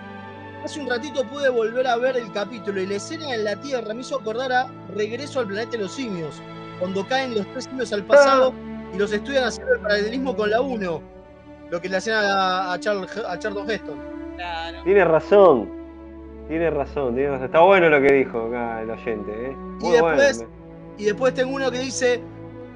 [0.64, 3.92] hace un ratito pude volver a ver el capítulo y la escena en la Tierra
[3.94, 6.40] me hizo acordar a Regreso al planeta de los simios,
[6.80, 8.54] cuando caen los tres simios al pasado
[8.94, 11.02] y los estudian haciendo el paralelismo con la 1,
[11.72, 13.98] lo que le hacían a, a, Charles- a Charlton Heston.
[14.36, 14.84] Claro.
[14.84, 15.70] Tiene razón.
[16.48, 17.46] Tiene razón, tiene razón.
[17.46, 19.56] Está bueno lo que dijo acá el oyente, ¿eh?
[19.80, 20.22] Y bueno.
[20.22, 20.46] después-
[20.98, 22.22] Y después tengo uno que dice,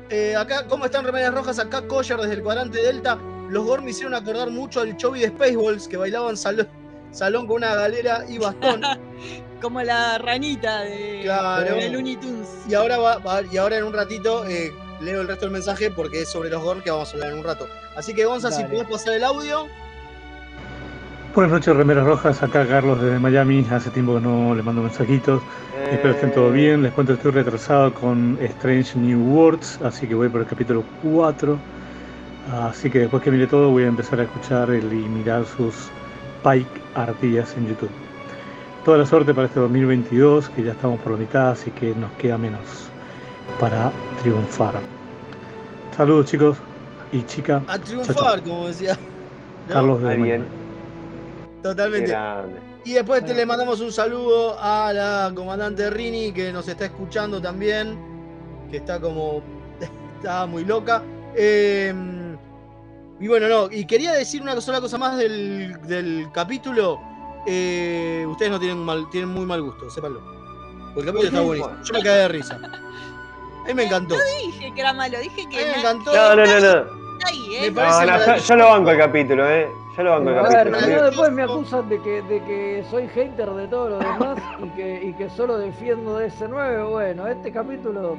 [0.09, 1.59] eh, acá, ¿cómo están remeras rojas?
[1.59, 3.17] Acá Collar desde el cuadrante Delta.
[3.49, 6.67] Los Gorm hicieron acordar mucho al Chovy de Spaceballs, que bailaban salón,
[7.11, 8.81] salón con una galera y bastón.
[9.61, 11.75] Como la ranita de, Claro.
[11.75, 12.47] de Looney Tunes.
[12.67, 15.89] y, ahora va, va- y ahora en un ratito eh, leo el resto del mensaje
[15.91, 17.67] porque es sobre los Gorm que vamos a hablar en un rato.
[17.95, 19.67] Así que Gonza, si podés pasar el audio.
[21.35, 22.41] Buenas noches, remeras rojas.
[22.43, 23.65] Acá Carlos desde Miami.
[23.69, 25.41] Hace tiempo que no le mando mensajitos.
[25.91, 26.81] Espero estén todo Eh, bien.
[26.81, 30.83] Les cuento que estoy retrasado con Strange New Worlds, así que voy por el capítulo
[31.03, 31.57] 4.
[32.53, 35.89] Así que después que mire todo, voy a empezar a escuchar el- y mirar sus
[36.43, 37.89] Pike Artillas en YouTube.
[38.85, 42.11] Toda la suerte para este 2022, que ya estamos por la mitad, así que nos
[42.13, 42.61] queda menos
[43.59, 44.75] para triunfar.
[45.97, 46.57] Saludos, chicos
[47.11, 47.61] y chica.
[47.67, 48.95] A Chao, triunfar, como decía.
[49.67, 50.19] Carlos bien.
[50.21, 50.64] Miami.
[51.69, 52.11] Totalmente.
[52.11, 52.59] grande.
[52.83, 57.41] Y después te le mandamos un saludo a la comandante Rini que nos está escuchando
[57.41, 57.97] también,
[58.69, 59.41] que está como
[60.17, 61.01] está muy loca.
[61.35, 61.91] Eh,
[63.19, 66.99] y bueno, no, y quería decir una sola cosa más del, del capítulo.
[67.47, 70.21] Eh, ustedes no tienen mal, tienen muy mal gusto, sépanlo.
[70.93, 71.83] Porque el capítulo está buenísimo.
[71.83, 72.55] Yo me caí de risa.
[73.63, 74.13] A mí me encantó.
[74.13, 76.13] A Dije que era malo, dije mí que me na- encantó.
[76.13, 77.17] No, no, no, no.
[77.17, 77.71] está ahí, Me ¿eh?
[77.71, 79.67] parece No, no, yo, yo lo banco el capítulo, ¿eh?
[79.97, 81.03] Yo lo banco el A ver, capítulo.
[81.03, 84.99] después me acusan de que, de que soy hater de todo lo demás y que,
[85.05, 86.83] y que solo defiendo de ese 9.
[86.83, 88.17] Bueno, este capítulo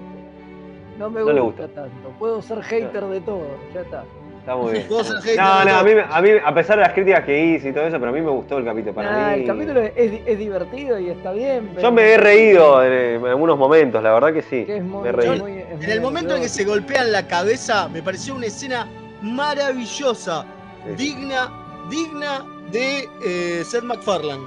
[0.99, 2.09] no me No gusta, tanto.
[2.19, 4.05] Puedo ser hater de todo, ya está.
[4.41, 4.87] Está muy bien.
[4.89, 7.73] No, no, a mí, me- a mí, a pesar de las críticas que hice y
[7.73, 8.95] todo eso, pero a mí me gustó el capítulo.
[8.95, 9.41] Para Nah, mí.
[9.43, 9.93] el capítulo es,
[10.25, 11.71] es divertido y está bien.
[11.75, 14.65] Pero Yo me he reído en, en algunos momentos, la verdad que sí.
[14.65, 15.41] que es muy, me reí.
[15.41, 18.87] muy- es En el momento en que se golpean la cabeza, me pareció una escena
[19.21, 20.47] maravillosa.
[20.87, 20.93] Sí.
[21.15, 21.51] digna,
[21.89, 24.43] digna de eh, Seth MacFarlane.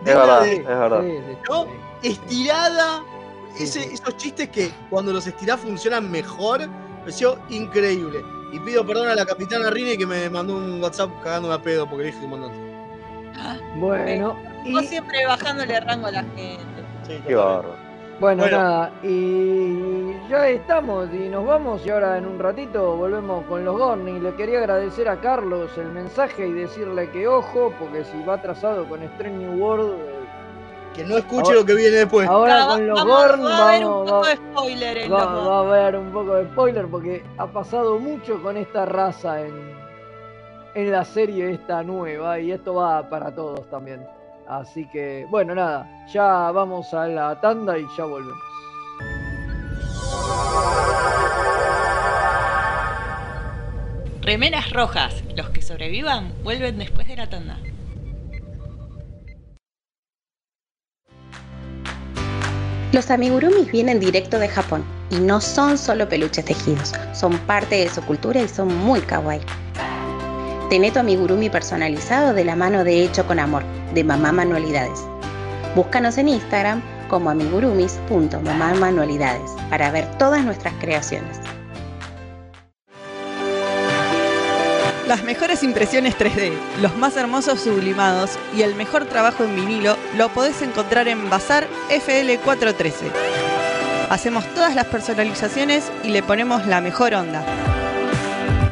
[0.00, 1.04] Es Digna verdad, de- es verdad.
[2.02, 3.02] Estirada.
[3.54, 3.90] Sí, Ese- sí.
[3.94, 6.60] Esos chistes que cuando los estirás funcionan mejor.
[6.68, 8.22] Me pareció increíble.
[8.52, 11.88] Y pido perdón a la capitana Rini que me mandó un WhatsApp cagándome a pedo
[11.88, 12.56] porque dije que mandaste.
[13.76, 16.82] Bueno, y siempre bajándole rango a la gente.
[17.06, 17.85] Sí, Qué totalmente.
[18.18, 18.58] Bueno, Bueno.
[18.58, 23.76] nada, y ya estamos y nos vamos y ahora en un ratito volvemos con los
[23.76, 24.18] Gorni.
[24.20, 28.88] Le quería agradecer a Carlos el mensaje y decirle que ojo, porque si va atrasado
[28.88, 30.12] con Strange New World, eh,
[30.94, 32.26] Que no escuche Ahora- lo que viene después.
[32.26, 35.18] ahora Ah, con los Gorn va a haber un poco va- de spoiler en va,
[35.18, 35.48] los Gorn.
[35.48, 39.54] va a haber un poco de spoiler porque ha pasado mucho con esta raza en,
[40.74, 44.06] en la serie esta nueva y esto va para todos también.
[44.48, 48.38] Así que, bueno, nada, ya vamos a la tanda y ya volvemos.
[54.22, 55.22] Remeras rojas.
[55.36, 57.58] Los que sobrevivan vuelven después de la tanda.
[62.92, 67.88] Los amigurumis vienen directo de Japón y no son solo peluches tejidos, son parte de
[67.88, 69.42] su cultura y son muy kawaii.
[70.70, 73.62] Tené tu amigurumi personalizado de la mano de Hecho con Amor,
[73.94, 74.98] de Mamá Manualidades.
[75.76, 81.38] Búscanos en Instagram como amigurumis.mamamanualidades para ver todas nuestras creaciones.
[85.06, 86.50] Las mejores impresiones 3D,
[86.82, 91.68] los más hermosos sublimados y el mejor trabajo en vinilo lo podés encontrar en Bazar
[91.90, 93.12] FL413.
[94.10, 97.44] Hacemos todas las personalizaciones y le ponemos la mejor onda.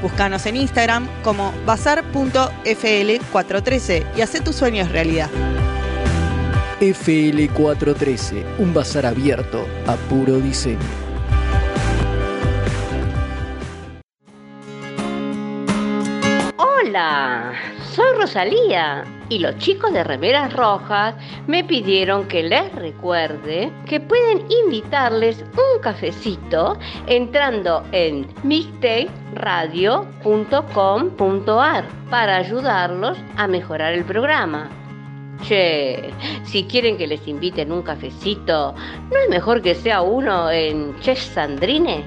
[0.05, 5.31] Búscanos en Instagram como bazar.fl413 y haz tus sueños realidad.
[6.79, 10.77] FL413, un bazar abierto a puro diseño.
[16.59, 17.55] Hola,
[17.95, 21.15] soy Rosalía y los chicos de Remeras Rojas
[21.47, 28.27] me pidieron que les recuerde que pueden invitarles un cafecito entrando en
[29.35, 34.71] mixtaperadio.com.ar para ayudarlos a mejorar el programa.
[35.43, 36.11] Che,
[36.45, 38.75] si quieren que les inviten un cafecito,
[39.11, 42.05] ¿no es mejor que sea uno en Chef Sandrine?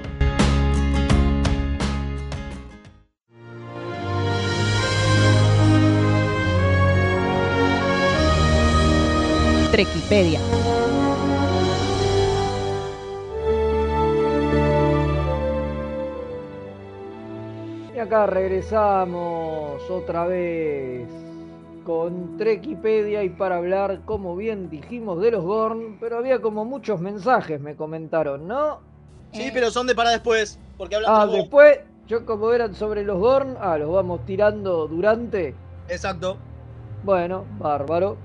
[9.70, 10.40] Trequipedia.
[18.08, 21.06] Acá regresamos otra vez
[21.84, 27.02] con Trekipedia y para hablar, como bien dijimos, de los Gorn, pero había como muchos
[27.02, 28.80] mensajes, me comentaron, ¿no?
[29.32, 33.04] Sí, pero son de para después, porque hablamos Ah, de después, yo como eran sobre
[33.04, 35.54] los Gorn, ah, los vamos tirando durante.
[35.88, 36.38] Exacto.
[37.04, 38.16] Bueno, bárbaro.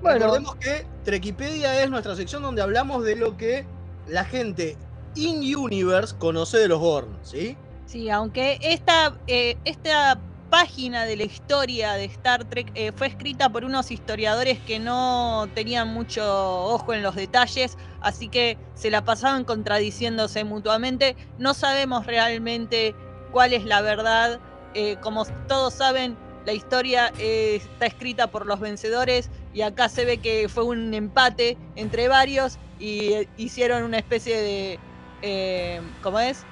[0.00, 3.64] Bueno, Recordemos que Trekipedia es nuestra sección donde hablamos de lo que
[4.06, 4.76] la gente
[5.16, 7.56] in-universe conoce de los Gorn, ¿sí?
[7.94, 10.18] Sí, aunque esta, eh, esta
[10.50, 15.48] página de la historia de Star Trek eh, fue escrita por unos historiadores que no
[15.54, 16.24] tenían mucho
[16.64, 21.14] ojo en los detalles, así que se la pasaban contradiciéndose mutuamente.
[21.38, 22.96] No sabemos realmente
[23.30, 24.40] cuál es la verdad.
[24.74, 26.16] eh, como todos saben,
[26.46, 31.56] la historia está escrita por los vencedores y acá se ve que fue un empate
[31.76, 34.80] entre varios y hicieron una especie
[35.22, 35.80] de...
[36.02, 36.44] ¿Cómo es?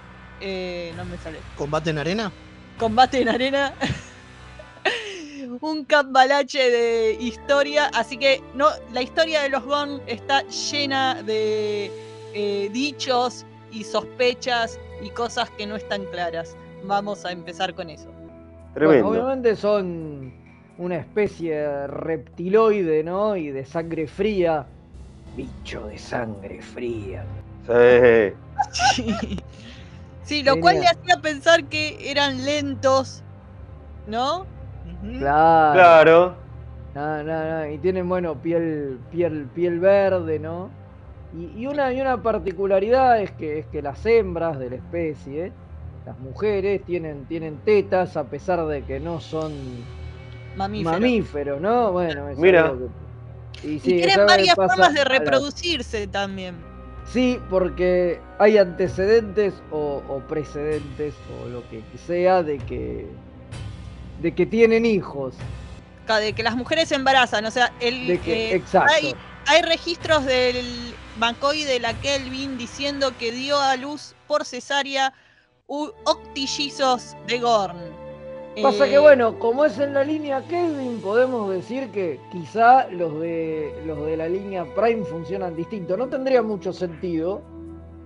[0.43, 1.39] Eh, no me sale.
[1.57, 2.33] ¿Combate en arena?
[2.79, 3.75] Combate en arena.
[5.61, 7.91] un cambalache de historia.
[7.95, 11.91] Así que no, la historia de los Gorn está llena de
[12.35, 16.57] eh, dichos y sospechas y cosas que no están claras.
[16.85, 18.11] Vamos a empezar con eso.
[18.75, 20.35] bueno, obviamente son
[20.79, 23.37] una especie reptiloide, ¿no?
[23.37, 24.67] Y de sangre fría.
[25.37, 27.25] Bicho de sangre fría.
[27.67, 28.35] Sí.
[28.73, 29.39] Sí,
[30.45, 33.23] lo cual le hacía pensar que eran lentos,
[34.07, 34.47] ¿no?
[35.19, 35.73] Claro.
[35.75, 36.37] Claro.
[36.95, 37.71] No, no, no.
[37.71, 40.71] Y tienen, bueno, piel, piel, piel verde, ¿no?
[41.35, 45.53] Y, y una, y una particularidad es que, es que las hembras de la especie,
[46.05, 49.53] las mujeres, tienen, tienen tetas a pesar de que no son
[50.57, 50.93] Mamífero.
[50.93, 51.93] mamíferos, ¿no?
[51.93, 52.67] Bueno, es Mira.
[52.67, 53.03] algo que-
[53.69, 56.72] y Y sí, es tienen varias formas de reproducirse también.
[57.11, 63.07] Sí, porque hay antecedentes o, o precedentes o lo que sea de que
[64.21, 65.35] de que tienen hijos.
[66.07, 68.93] De que las mujeres se embarazan, o sea, el, De que- eh, exacto.
[68.95, 69.15] hay,
[69.47, 75.13] hay registros del McCoy de la Kelvin diciendo que dio a luz por cesárea
[75.67, 77.77] octillizos de Gorn.
[78.61, 83.19] Pasa Eh, que bueno, como es en la línea Kelvin, podemos decir que quizá los
[83.21, 85.97] de los de la línea Prime funcionan distinto.
[85.97, 87.41] No tendría mucho sentido,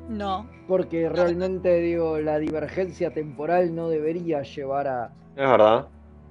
[0.09, 0.47] No.
[0.69, 5.87] porque realmente digo, la divergencia temporal no debería llevar a, Es verdad.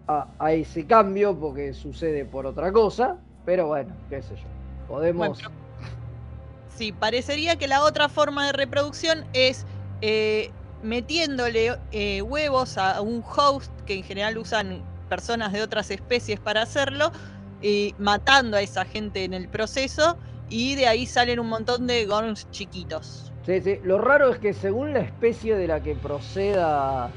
[0.08, 3.18] a, a ese cambio, porque sucede por otra cosa.
[3.46, 4.48] Pero bueno, qué sé yo.
[4.88, 5.42] Podemos.
[6.70, 9.66] Sí, parecería que la otra forma de reproducción es
[10.02, 10.52] eh,
[10.84, 16.62] metiéndole eh, huevos a un host, que en general usan personas de otras especies para
[16.62, 17.12] hacerlo,
[17.62, 20.18] y matando a esa gente en el proceso,
[20.50, 23.32] y de ahí salen un montón de gorns chiquitos.
[23.46, 23.80] Sí, sí.
[23.84, 27.10] Lo raro es que según la especie de la que proceda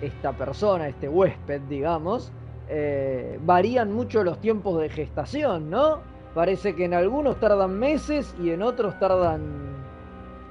[0.00, 2.32] esta persona, este huésped, digamos,
[2.68, 6.00] eh, varían mucho los tiempos de gestación, ¿no?
[6.34, 9.73] Parece que en algunos tardan meses y en otros tardan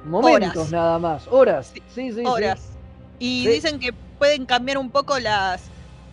[0.05, 0.71] momentos Horas.
[0.71, 1.27] nada más.
[1.29, 1.71] Horas.
[1.73, 2.23] Sí, sí, sí.
[2.25, 2.61] Horas.
[3.19, 3.49] Y Sí.
[3.49, 5.63] dicen que pueden cambiar un poco las,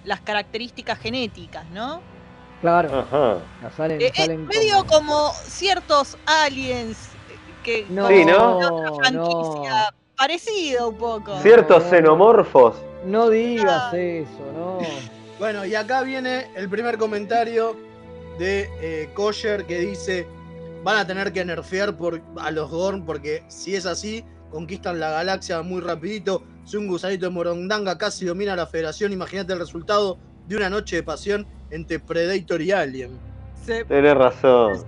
[0.04, 2.00] las características genéticas, ¿no?
[2.60, 3.00] Claro.
[3.00, 3.38] Ajá.
[3.76, 6.98] Salen, Eh, eh, salen medio como ciertos aliens
[7.64, 8.58] que No, Sí, ¿no?
[8.58, 11.38] otra franquicia, parecido un poco.
[11.40, 12.76] Ciertos xenomorfos.
[13.04, 14.78] No digas eso, no.
[15.38, 17.74] Bueno, y acá viene el primer comentario
[18.38, 20.26] de eh, Kosher que dice:
[20.82, 25.10] Van a tener que nerfear por, a los Gorn porque si es así, conquistan la
[25.10, 26.42] galaxia muy rapidito.
[26.64, 30.96] Si un gusanito de Morondanga casi domina la federación, imagínate el resultado de una noche
[30.96, 33.18] de pasión entre Predator y Alien.
[33.64, 33.74] Sí.
[33.86, 34.84] Tenés razón.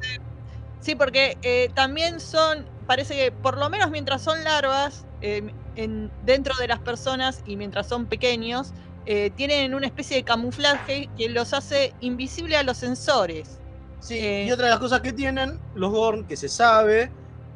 [0.80, 6.10] Sí, porque eh, también son, parece que por lo menos mientras son larvas, eh, en,
[6.24, 8.72] dentro de las personas y mientras son pequeños,
[9.06, 13.60] eh, tienen una especie de camuflaje que los hace invisible a los sensores.
[14.02, 17.10] Sí, Eh, y otra de las cosas que tienen los Gorn, que se sabe,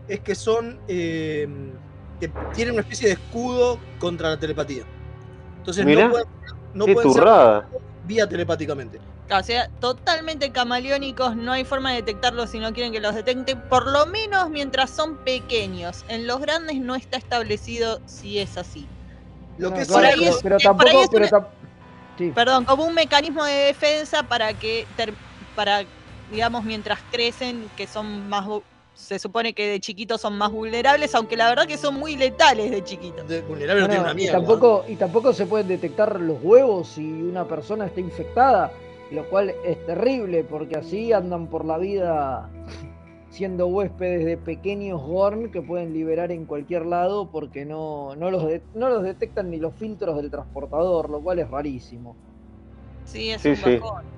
[0.06, 0.80] es que son.
[0.86, 1.76] eh,
[2.20, 4.84] que tienen una especie de escudo contra la telepatía.
[5.58, 6.26] Entonces Mirá, no pueden,
[6.72, 7.24] no qué pueden ser
[8.04, 9.00] vía telepáticamente.
[9.28, 13.60] O sea, totalmente camaleónicos, no hay forma de detectarlos si no quieren que los detecten,
[13.68, 16.04] por lo menos mientras son pequeños.
[16.08, 18.86] En los grandes no está establecido si es así.
[19.58, 21.48] Lo que por ahí es- pero por ahí tampoco, es pero una- tam-
[22.16, 22.30] sí.
[22.30, 25.12] Perdón, como un mecanismo de defensa para que, ter-
[25.56, 25.84] para,
[26.30, 28.46] digamos, mientras crecen, que son más,
[28.94, 32.70] se supone que de chiquitos son más vulnerables, aunque la verdad que son muy letales
[32.70, 33.28] de chiquitos.
[33.28, 34.38] De vulnerable no tiene una y mierda.
[34.38, 38.72] tampoco, y tampoco se pueden detectar los huevos si una persona está infectada,
[39.10, 42.50] lo cual es terrible porque así andan por la vida
[43.30, 48.46] siendo huéspedes de pequeños Gorn que pueden liberar en cualquier lado porque no, no, los,
[48.46, 52.16] de- no los detectan ni los filtros del transportador, lo cual es rarísimo.
[53.04, 53.76] Sí, es Sí, un sí.
[53.78, 54.15] bajón.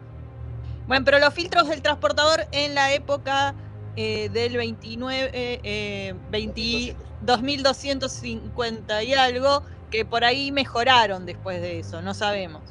[0.89, 3.55] Bueno, pero los filtros del transportador en la época
[3.95, 11.81] eh, del 29, eh, eh, 20 2250 y algo, que por ahí mejoraron después de
[11.81, 12.63] eso, no sabemos.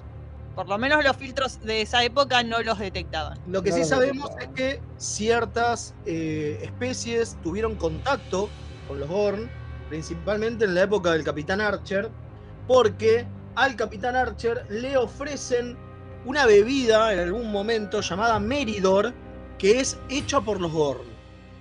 [0.56, 3.38] Por lo menos los filtros de esa época no los detectaban.
[3.48, 8.50] Lo que sí sabemos es que ciertas eh, especies tuvieron contacto
[8.88, 9.48] con los Gorn,
[9.90, 12.10] principalmente en la época del Capitán Archer,
[12.68, 15.78] porque al Capitán Archer le ofrecen
[16.28, 19.14] una bebida en algún momento llamada Meridor,
[19.58, 21.08] que es hecha por los Gorn.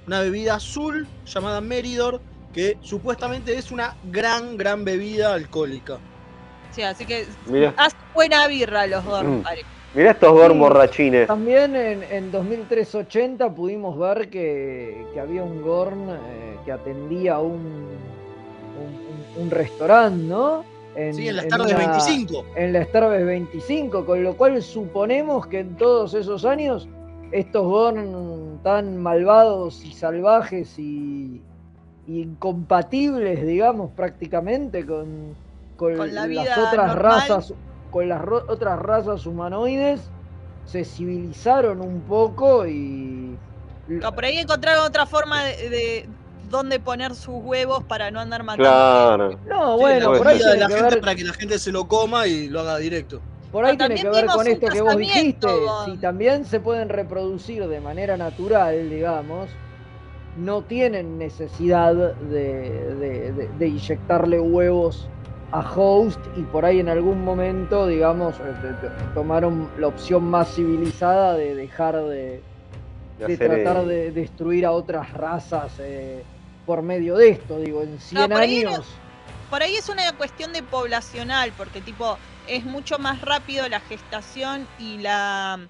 [0.07, 2.21] Una bebida azul llamada Meridor,
[2.53, 5.99] que supuestamente es una gran, gran bebida alcohólica.
[6.73, 7.75] Sí, así que Mirá.
[7.77, 9.45] hace buena birra los Gorn, Mm.
[9.95, 10.59] Mirá estos Gorn Sí.
[10.59, 11.27] borrachines.
[11.29, 17.61] También en, en 2380 pudimos ver que, que había un Gorn eh, que atendía un,
[18.77, 20.65] un, un- un restaurante, ¿no?
[21.13, 22.45] Sí, en las tardes una- 25.
[22.57, 26.89] En las tardes 25, con lo cual suponemos que en todos esos años
[27.33, 31.43] estos Gorn tan malvados y salvajes y,
[32.07, 35.37] y incompatibles, digamos, prácticamente con,
[35.77, 36.97] con, Con la las otras normal.
[36.97, 37.55] razas,
[37.91, 40.11] con las ro- otras razas humanoides,
[40.65, 43.39] se civilizaron un poco y
[43.87, 46.09] No, por ahí encontraron otra forma de, de
[46.49, 48.69] dónde poner sus huevos para no andar matando.
[48.69, 49.39] Claro.
[49.49, 51.33] no, Sí, bueno, por ahí comida de tiene la que gente ver para que la
[51.35, 53.21] gente se lo coma y lo haga directo.
[53.53, 55.49] Por ahí Pero tiene que también ver con esto que vos dijiste.
[55.87, 59.49] Si también se pueden reproducir de manera natural, digamos,
[60.37, 62.15] no tienen necesidad de,
[62.95, 65.09] de- de- de inyectarle huevos
[65.53, 68.43] a host y por ahí en algún momento, digamos, eh,
[69.15, 72.43] tomaron la opción más civilizada de dejar de,
[73.19, 76.23] De de hacer, tratar eh, de destruir a otras razas eh,
[76.67, 77.59] por medio de esto.
[77.59, 78.87] Digo, en 100 por ahí años.
[79.49, 84.67] Por ahí es una cuestión de poblacional, porque tipo es mucho más rápido la gestación
[84.79, 85.61] y la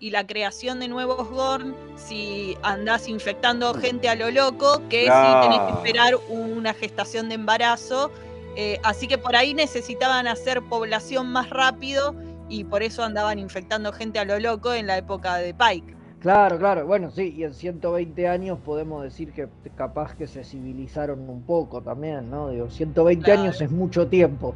[0.00, 5.40] y la creación de nuevos Gorn si andás infectando gente a lo loco que si
[5.42, 8.10] tenés que esperar una gestación de embarazo.
[8.56, 12.14] Eh, así que por ahí necesitaban hacer población más rápido
[12.48, 15.99] y por eso andaban infectando gente a lo loco en la época de Pike.
[16.20, 21.28] Claro, claro, bueno, sí, y en 120 años podemos decir que capaz que se civilizaron
[21.30, 22.50] un poco también, ¿no?
[22.50, 23.40] Digo, 120 Claro.
[23.40, 24.54] años es mucho tiempo.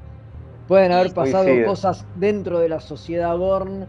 [0.69, 1.67] Pueden haber pasado Coincido.
[1.69, 3.87] cosas dentro de la sociedad Gorn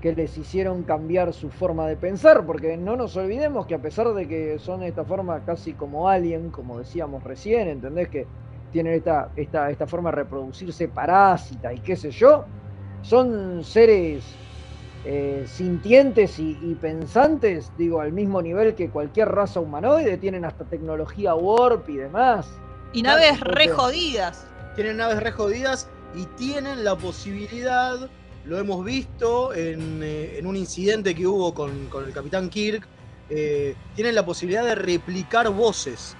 [0.00, 4.12] que les hicieron cambiar su forma de pensar, porque no nos olvidemos que a pesar
[4.14, 8.08] de que son de esta forma casi como alien, como decíamos recién, ¿entendés?
[8.08, 8.26] Que
[8.72, 12.44] tienen esta, esta, esta forma de reproducirse parásita y qué sé yo,
[13.00, 14.24] son seres
[15.04, 20.64] eh, sintientes y, y pensantes, digo, al mismo nivel que cualquier raza humanoide, tienen hasta
[20.64, 22.48] tecnología warp y demás.
[22.92, 24.46] Y naves re Entonces, jodidas.
[24.74, 28.10] Tienen naves re jodidas y tienen la posibilidad,
[28.44, 32.86] lo hemos visto en, eh, en un incidente que hubo con, con el Capitán Kirk,
[33.30, 36.16] eh, tienen la posibilidad de replicar voces.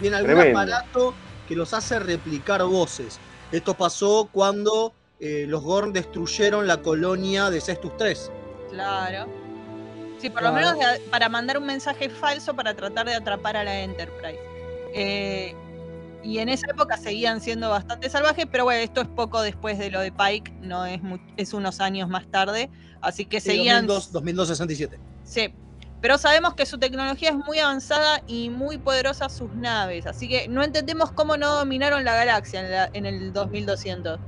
[0.00, 0.58] Tienen algún Tremendo.
[0.58, 1.14] aparato
[1.46, 3.18] que los hace replicar voces.
[3.52, 8.30] Esto pasó cuando eh, los Gorn destruyeron la colonia de Cestus 3.
[8.70, 9.26] Claro.
[10.20, 13.64] Sí, por lo menos de- para mandar un mensaje falso para tratar de atrapar a
[13.64, 14.38] la Enterprise.
[14.94, 15.54] Eh,
[16.24, 19.90] y en esa época seguían siendo bastante salvajes, pero bueno, esto es poco después de
[19.90, 21.00] lo de Pike, no es,
[21.36, 22.68] es unos años más tarde,
[23.00, 23.86] así que Sí, seguían...
[23.86, 24.98] 2002, 2002-67.
[25.22, 25.54] Sí,
[26.00, 30.48] pero sabemos que su tecnología es muy avanzada y muy poderosa sus naves, así que
[30.48, 34.18] no entendemos cómo no dominaron la galaxia en, la- en el 2200.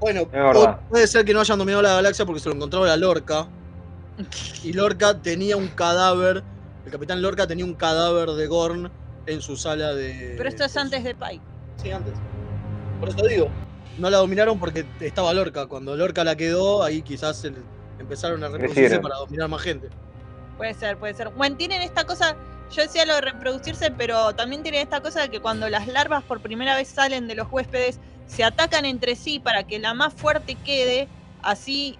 [0.00, 0.28] Bueno,
[0.88, 3.46] puede ser que no hayan dominado la galaxia porque se lo encontró la Lorca.
[4.62, 6.42] Y Lorca tenía un cadáver.
[6.86, 8.90] El capitán Lorca tenía un cadáver de Gorn
[9.26, 10.34] en su sala de.
[10.36, 11.40] Pero esto es antes de Pike.
[11.82, 12.14] Sí, antes.
[13.00, 13.48] Por eso digo.
[13.98, 15.66] No la dominaron porque estaba Lorca.
[15.66, 17.56] Cuando Lorca la quedó, ahí quizás el-
[17.98, 19.88] empezaron a reproducirse para dominar más gente.
[20.56, 21.28] Puede ser, puede ser.
[21.30, 22.36] Bueno, tienen esta cosa,
[22.72, 26.22] yo decía lo de reproducirse, pero también tienen esta cosa de que cuando las larvas
[26.24, 30.14] por primera vez salen de los huéspedes, se atacan entre sí para que la más
[30.14, 31.08] fuerte quede,
[31.42, 31.98] así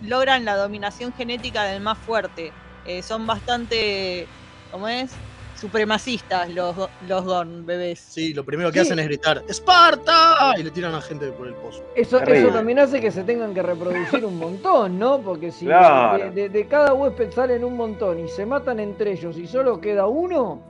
[0.00, 2.52] logran la dominación genética del más fuerte.
[2.84, 4.26] Eh, son bastante,
[4.70, 5.14] ¿cómo es?
[5.56, 7.98] Supremacistas los, los Gorn, bebés.
[7.98, 8.86] Sí, lo primero que Sí.
[8.86, 10.54] hacen es gritar ¡Esparta!
[10.56, 11.84] Y le tiran a gente por el pozo.
[11.96, 15.20] Eso, eso también hace que se tengan que reproducir un montón, ¿no?
[15.20, 16.24] Porque si Claro.
[16.26, 19.80] de, de- de cada huésped salen un montón y se matan entre ellos y solo
[19.80, 20.62] queda uno,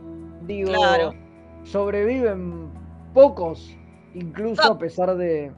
[0.47, 1.15] digo, Claro.
[1.65, 2.71] sobreviven
[3.13, 3.71] pocos,
[4.15, 5.53] incluso a pesar de...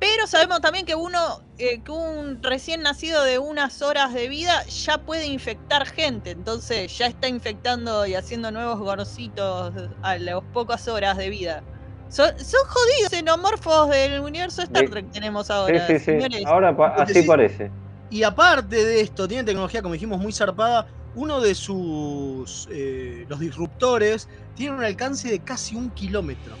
[0.00, 1.18] Pero sabemos también que uno,
[1.56, 6.96] eh, que un recién nacido de unas horas de vida ya puede infectar gente, entonces
[6.98, 9.72] ya está infectando y haciendo nuevos gorcitos
[10.02, 11.62] a las pocas horas de vida.
[12.10, 14.90] Son, son jodidos xenomorfos del universo Star Sí.
[14.90, 16.04] Trek tenemos Sí, ahora, sí, sí.
[16.04, 16.44] señores.
[16.44, 17.26] Ahora pa- así sí.
[17.26, 17.70] parece.
[18.10, 20.86] Y aparte de esto, tiene tecnología, como dijimos, muy zarpada.
[21.14, 22.68] Uno de sus.
[22.70, 26.56] eh, los disruptores tiene un alcance de casi un kilómetro.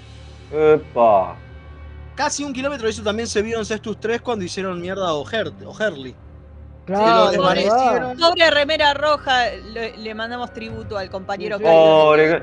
[0.52, 1.36] Epa.
[2.14, 5.52] Casi un kilómetro, eso también se vio en Cestus 3 cuando hicieron mierda a O'Her-
[5.66, 6.14] O'Herlihy.
[6.86, 8.18] Claro, lo desvanecieron.
[8.18, 12.42] Pobre remera roja, le, le mandamos tributo al compañero que Pobre,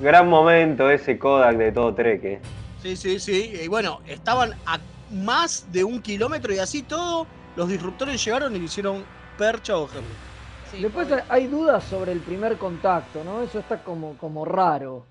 [0.00, 2.24] gran momento ese Kodak de todo Trek.
[2.24, 2.40] eh.
[2.82, 3.52] Sí, sí, sí.
[3.62, 4.78] Y bueno, estaban a
[5.12, 7.26] más de un kilómetro y así todo.
[7.54, 9.04] Los disruptores llegaron y le hicieron
[9.36, 10.80] percha a O'Herlihy.
[10.80, 13.42] Después hay dudas sobre el primer contacto, ¿no?
[13.42, 15.04] Eso está como, como raro.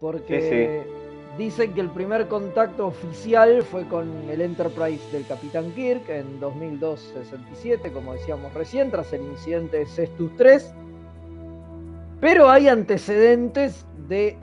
[0.00, 0.82] Porque
[1.38, 7.92] dicen que el primer contacto oficial fue con el Enterprise del Capitán Kirk en 2002-67,
[7.92, 10.74] como decíamos recién, tras el incidente de Cestus 3.
[12.20, 14.36] Pero hay antecedentes de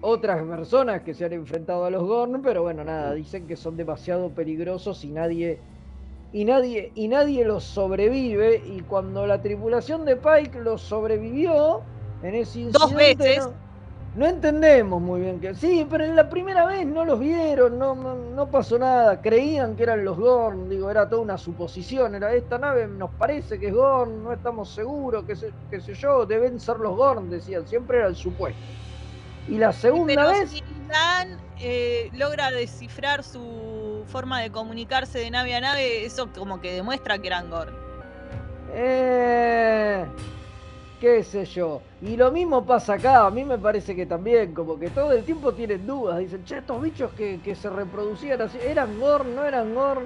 [0.00, 3.76] otras personas que se han enfrentado a los Gorn, pero bueno, nada, dicen que son
[3.76, 5.60] demasiado peligrosos y nadie
[6.32, 11.82] y nadie y nadie los sobrevive y cuando la tripulación de Pike los sobrevivió
[12.22, 13.38] en ese incidente Dos veces.
[13.38, 13.69] no,
[14.14, 17.94] no entendemos muy bien que sí, pero en la primera vez no los vieron, no,
[17.94, 22.34] no, no pasó nada, creían que eran los Gorn, digo, era toda una suposición, era
[22.34, 26.26] esta nave nos parece que es Gorn, no estamos seguros, qué sé, qué sé yo,
[26.26, 28.60] deben ser los Gorn, decían, siempre era el supuesto.
[29.48, 35.30] Y la segunda Pero vez si Dan eh, logra descifrar su forma de comunicarse de
[35.30, 37.74] nave a nave, eso como que demuestra que eran Gorn.
[38.72, 40.04] Eh,
[41.00, 41.80] qué sé yo.
[42.02, 45.24] Y lo mismo pasa acá, a mí me parece que también, como que todo el
[45.24, 46.18] tiempo tienen dudas.
[46.18, 49.34] Dicen, che, estos bichos que, que se reproducían así, ¿eran Gorn?
[49.34, 50.04] ¿No eran Gorn?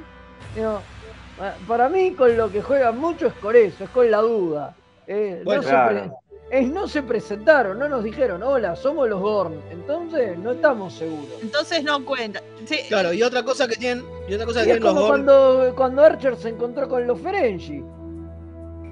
[1.36, 4.76] Pa- para mí con lo que juegan mucho es con eso, es con la duda.
[5.06, 6.18] Eh, no Bueno, se claro.
[6.50, 9.54] es, no se presentaron, no nos dijeron, hola, somos los Gorn.
[9.70, 11.26] Entonces no estamos seguros.
[11.42, 12.40] Entonces no cuenta.
[12.64, 14.92] Sí, Claro, y otra cosa que tienen, y otra cosa que Y es tienen los
[14.94, 15.24] como Gorn.
[15.24, 17.82] cuando, cuando Archer se encontró con los Ferengi.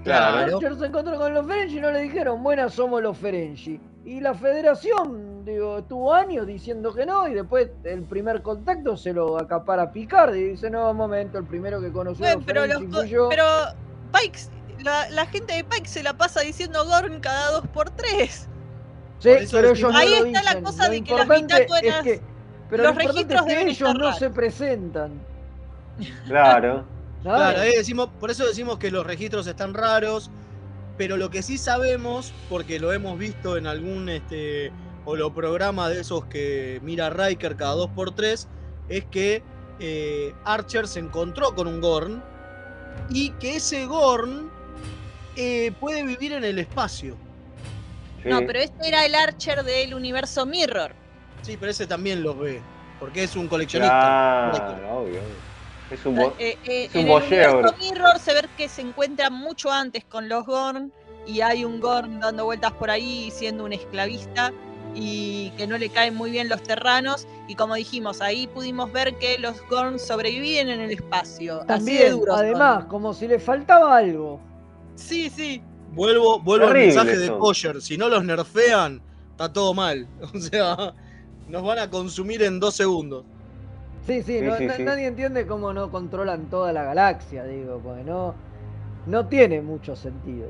[0.05, 0.57] Claro.
[0.57, 3.81] Archer se encontró con los Ferengi y no le dijeron, buenas somos los Ferengi.
[4.05, 9.13] Y la federación, digo, tuvo años diciendo que no, y después el primer contacto se
[9.13, 12.47] lo acapara Picard y dice, no, un momento, el primero que conoció a Bueno, los
[12.47, 13.29] pero, Ferengi los, fui yo.
[13.29, 13.45] pero
[14.13, 14.39] Pike,
[14.83, 18.49] la, la gente de Pike se la pasa diciendo Gorn cada dos por tres.
[19.21, 21.83] Sí, por pero ellos no Ahí lo está la cosa Lo de que las bitácoras-
[21.85, 22.21] es que,
[22.69, 25.13] pero los registros es que ellos estar no se presentan.
[26.27, 26.85] Claro.
[27.23, 30.31] Claro, ahí decimos, por eso decimos que los registros están raros,
[30.97, 34.73] pero lo que sí sabemos, porque lo hemos visto en algún este,
[35.05, 38.47] holoprograma de esos que mira Riker cada 2x3,
[38.89, 39.43] es que
[39.79, 42.23] eh, Archer se encontró con un Gorn
[43.09, 44.51] y que ese Gorn
[45.37, 47.17] eh, puede vivir en el espacio.
[48.25, 50.93] No, pero este era el Archer del universo Mirror.
[51.43, 52.61] Sí, pero ese también los ve,
[53.01, 54.51] porque es un coleccionista.
[54.53, 55.52] Claro, obvio.
[55.93, 59.31] Es un, bo- Eh, eh, es un en el Mirror se ve que se encuentra
[59.31, 60.93] mucho antes con los Gorn
[61.27, 64.53] y hay un Gorn dando vueltas por ahí siendo un esclavista
[64.95, 69.15] y que no le caen muy bien los terranos y como dijimos ahí pudimos ver
[69.17, 72.45] que los Gorn sobreviven en el espacio así de También, duros son.
[72.47, 74.41] además, como si le faltaba algo.
[74.97, 75.63] sí sí
[75.95, 77.37] Vuelvo, vuelvo al mensaje de.
[77.37, 77.83] Kosher.
[77.83, 80.07] Si no los nerfean, está todo mal.
[80.35, 80.95] O sea,
[81.49, 83.25] nos van a consumir en dos segundos.
[84.07, 84.83] Sí, sí, Sí, no- sí, na- sí.
[84.83, 88.35] nadie entiende cómo no controlan toda la galaxia, digo, porque no,
[89.07, 90.49] no tiene mucho sentido.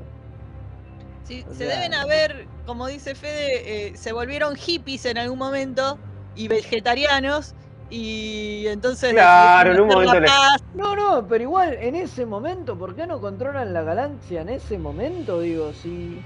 [1.23, 5.37] Sí, O se sea- deben haber, como dice Fede, eh, se volvieron hippies en algún
[5.39, 5.97] momento
[6.35, 7.53] y vegetarianos
[7.89, 10.31] y entonces Claro, en un momento les-.
[10.73, 14.79] No, no, pero igual en ese momento, ¿por qué no controlan la galaxia en ese
[14.79, 15.39] momento?
[15.39, 16.19] Digo, si,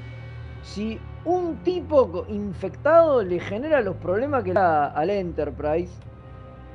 [0.64, 5.94] si un tipo infectado le genera los problemas que le da al Enterprise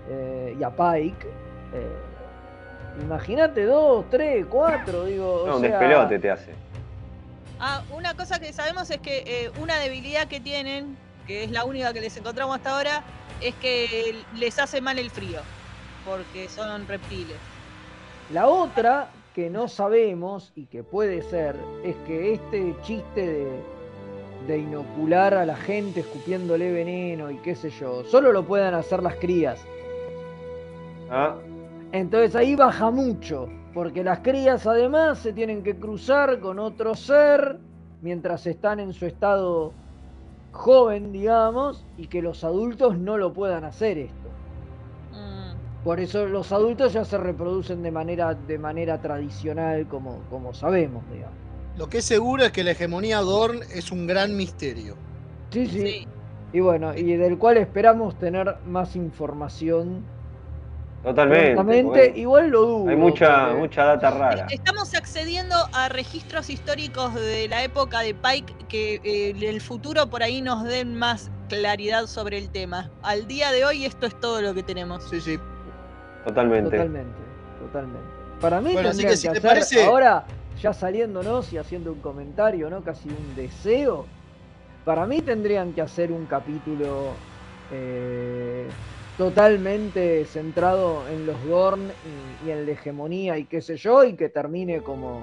[0.09, 1.27] eh, y a Pike,
[1.75, 5.45] eh, imagínate dos, tres, cuatro, digo.
[5.47, 6.53] No, o un sea, despelote te hace.
[7.61, 10.97] Ah, una cosa que sabemos es que eh, una debilidad que tienen,
[11.27, 13.05] que es la única que les encontramos hasta ahora,
[13.41, 15.41] es que les hace mal el frío,
[16.05, 17.37] porque son reptiles.
[18.33, 23.63] La otra que no sabemos y que puede ser es que este chiste de,
[24.47, 29.03] de inocular a la gente escupiéndole veneno y qué sé yo, solo lo puedan hacer
[29.03, 29.61] las crías.
[31.13, 31.45] Ah,
[31.93, 37.61] Entonces ahí baja mucho, porque las crías además se tienen que cruzar con otro ser
[38.01, 39.79] mientras están en su estado
[40.53, 44.41] joven, digamos, y que los adultos no lo puedan hacer esto.
[45.11, 50.55] Mm, Por eso los adultos ya se reproducen de manera, de manera tradicional, como, como
[50.55, 51.39] sabemos, digamos.
[51.75, 55.03] Lo que es seguro es que la hegemonía Gorn es un gran misterio.
[55.51, 55.81] Sí, sí.
[55.81, 56.09] sí.
[56.53, 60.13] Y bueno, y del cual esperamos tener más información.
[61.03, 62.13] Totalmente.
[62.17, 62.91] Igual lo dudo.
[62.91, 64.47] Hay mucha, porque- mucha data rara.
[64.51, 70.09] Estamos accediendo a registros históricos de la época de Pike que eh, en el futuro
[70.09, 72.91] por ahí nos den más claridad sobre el tema.
[73.03, 75.03] Al día de hoy esto es todo lo que tenemos.
[75.11, 75.39] Sí, sí.
[76.25, 76.71] Totalmente.
[76.71, 77.19] Totalmente,
[77.61, 78.07] totalmente.
[78.41, 80.25] Para mí Bueno, así que si que te hacer parece- ahora,
[80.61, 82.83] ya saliéndonos y haciendo un comentario, ¿no?
[82.83, 84.07] Casi un deseo.
[84.85, 87.11] Para mí tendrían que hacer un capítulo
[87.73, 88.67] eh,
[89.23, 91.93] totalmente centrado en los Gorn
[92.43, 95.21] y, y en la hegemonía y qué sé yo, y que termine como,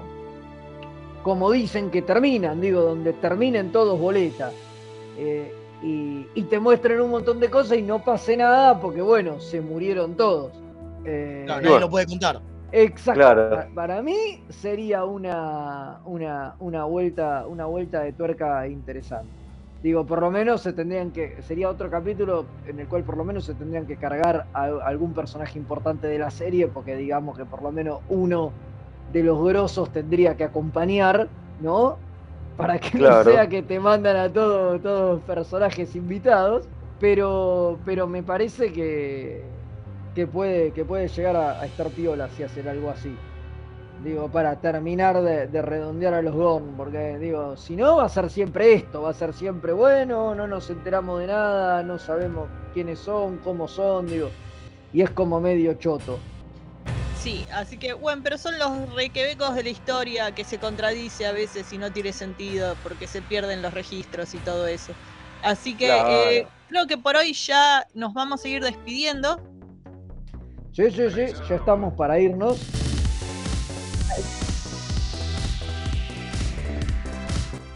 [1.23, 4.53] como dicen que terminan, digo, donde terminen todos boletas.
[5.17, 9.39] Eh, y, y te muestren un montón de cosas y no pase nada porque, bueno,
[9.39, 10.51] se murieron todos.
[11.05, 12.39] Eh, Claro, nadie lo puede contar.
[12.71, 13.19] Exacto.
[13.19, 13.49] Claro.
[13.49, 19.38] Pa- Para mí sería una, una, una vuelta, una vuelta de tuerca interesante.
[19.81, 21.41] Digo, por lo menos se tendrían que.
[21.41, 25.13] Sería otro capítulo en el cual por lo menos se tendrían que cargar a, algún
[25.13, 28.51] personaje importante de la serie, porque digamos que por lo menos uno
[29.13, 31.29] de los grosos tendría que acompañar,
[31.61, 31.97] ¿no?
[32.57, 33.23] Para que Claro.
[33.23, 36.67] no sea que te mandan a todos todos personajes invitados.
[36.99, 39.41] Pero, pero me parece que,
[40.13, 43.15] que puede, que puede llegar a, a estar piola si hacer algo así.
[44.03, 48.09] Digo, para terminar de, de redondear a los Gorn, porque digo, si no va a
[48.09, 52.47] ser siempre esto, va a ser siempre bueno, no nos enteramos de nada, no sabemos
[52.73, 54.29] quiénes son, cómo son, digo,
[54.93, 56.17] y es como medio choto.
[57.19, 61.33] Sí, así que bueno, pero son los requebecos de la historia que se contradice a
[61.33, 64.93] veces y no tiene sentido porque se pierden los registros y todo eso.
[65.43, 66.09] Así que Claro.
[66.09, 69.41] eh, creo que por hoy ya nos vamos a ir despidiendo.
[70.71, 72.61] Sí, sí, sí, ya estamos para irnos.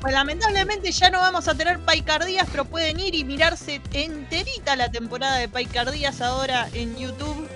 [0.04, 4.92] Pues lamentablemente ya no vamos a tener Paicardías, pero pueden ir y mirarse enterita la
[4.92, 7.48] temporada de Paicardías ahora en YouTube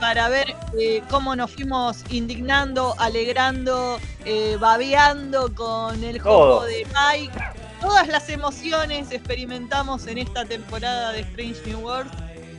[0.00, 7.38] para ver eh, cómo nos fuimos indignando, alegrando, eh, babeando con el juego de Pike.
[7.82, 12.10] Todas las emociones experimentamos en esta temporada de Strange New World,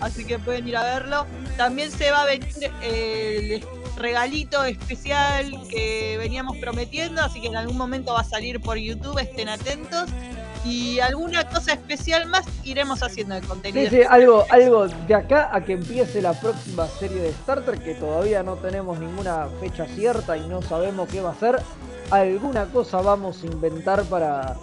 [0.02, 1.26] así que pueden ir a verlo.
[1.58, 7.56] También se va a venir eh, el regalito especial que veníamos prometiendo, así que en
[7.56, 10.10] algún momento va a salir por YouTube, estén atentos.
[10.64, 13.90] Y alguna cosa especial más iremos haciendo de contenido.
[14.10, 18.44] Algo, algo de acá a que empiece la próxima serie de Star Trek, que todavía
[18.44, 21.60] no tenemos ninguna fecha cierta y no sabemos qué va a ser.
[22.12, 24.56] Alguna cosa vamos a inventar para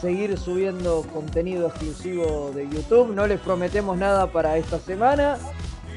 [0.00, 3.14] seguir subiendo contenido exclusivo de YouTube.
[3.14, 5.38] No les prometemos nada para esta semana,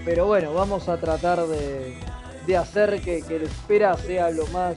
[0.06, 1.98] pero bueno, vamos a tratar de,
[2.48, 4.76] de hacer que, que la espera sea lo más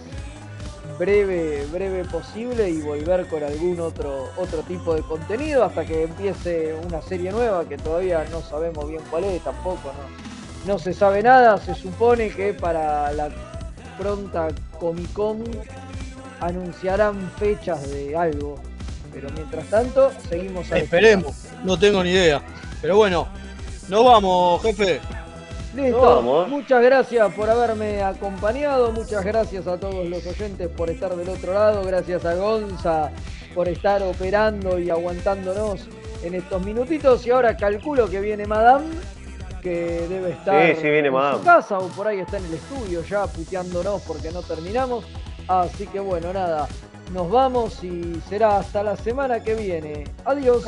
[0.99, 6.75] breve, breve posible y volver con algún otro, otro tipo de contenido hasta que empiece
[6.87, 9.93] una serie nueva que todavía no sabemos bien cuál es, tampoco,
[10.67, 13.31] no, no se sabe nada, se supone que para la
[13.99, 14.49] pronta
[14.79, 15.45] Comic Con
[16.41, 18.57] anunciarán fechas de algo,
[19.13, 22.43] pero mientras tanto seguimos a Esperemos, no tengo ni idea.
[22.81, 23.29] Pero bueno,
[23.89, 25.01] nos vamos, jefe.
[25.75, 26.49] Listo, Vamos.
[26.49, 31.55] muchas gracias por haberme acompañado, muchas gracias a todos los oyentes por estar del otro
[31.55, 33.11] lado, gracias a Gonza
[33.55, 35.87] por estar operando y aguantándonos
[36.25, 38.87] en estos minutitos y ahora calculo que viene Madame,
[39.63, 41.39] que debe estar Sí, sí, viene en Madame.
[41.39, 45.05] su casa o por ahí está en el estudio ya puteándonos porque no terminamos,
[45.47, 46.67] así que bueno, nada,
[47.13, 50.05] nos vamos y será hasta la semana que viene.
[50.25, 50.65] Adiós.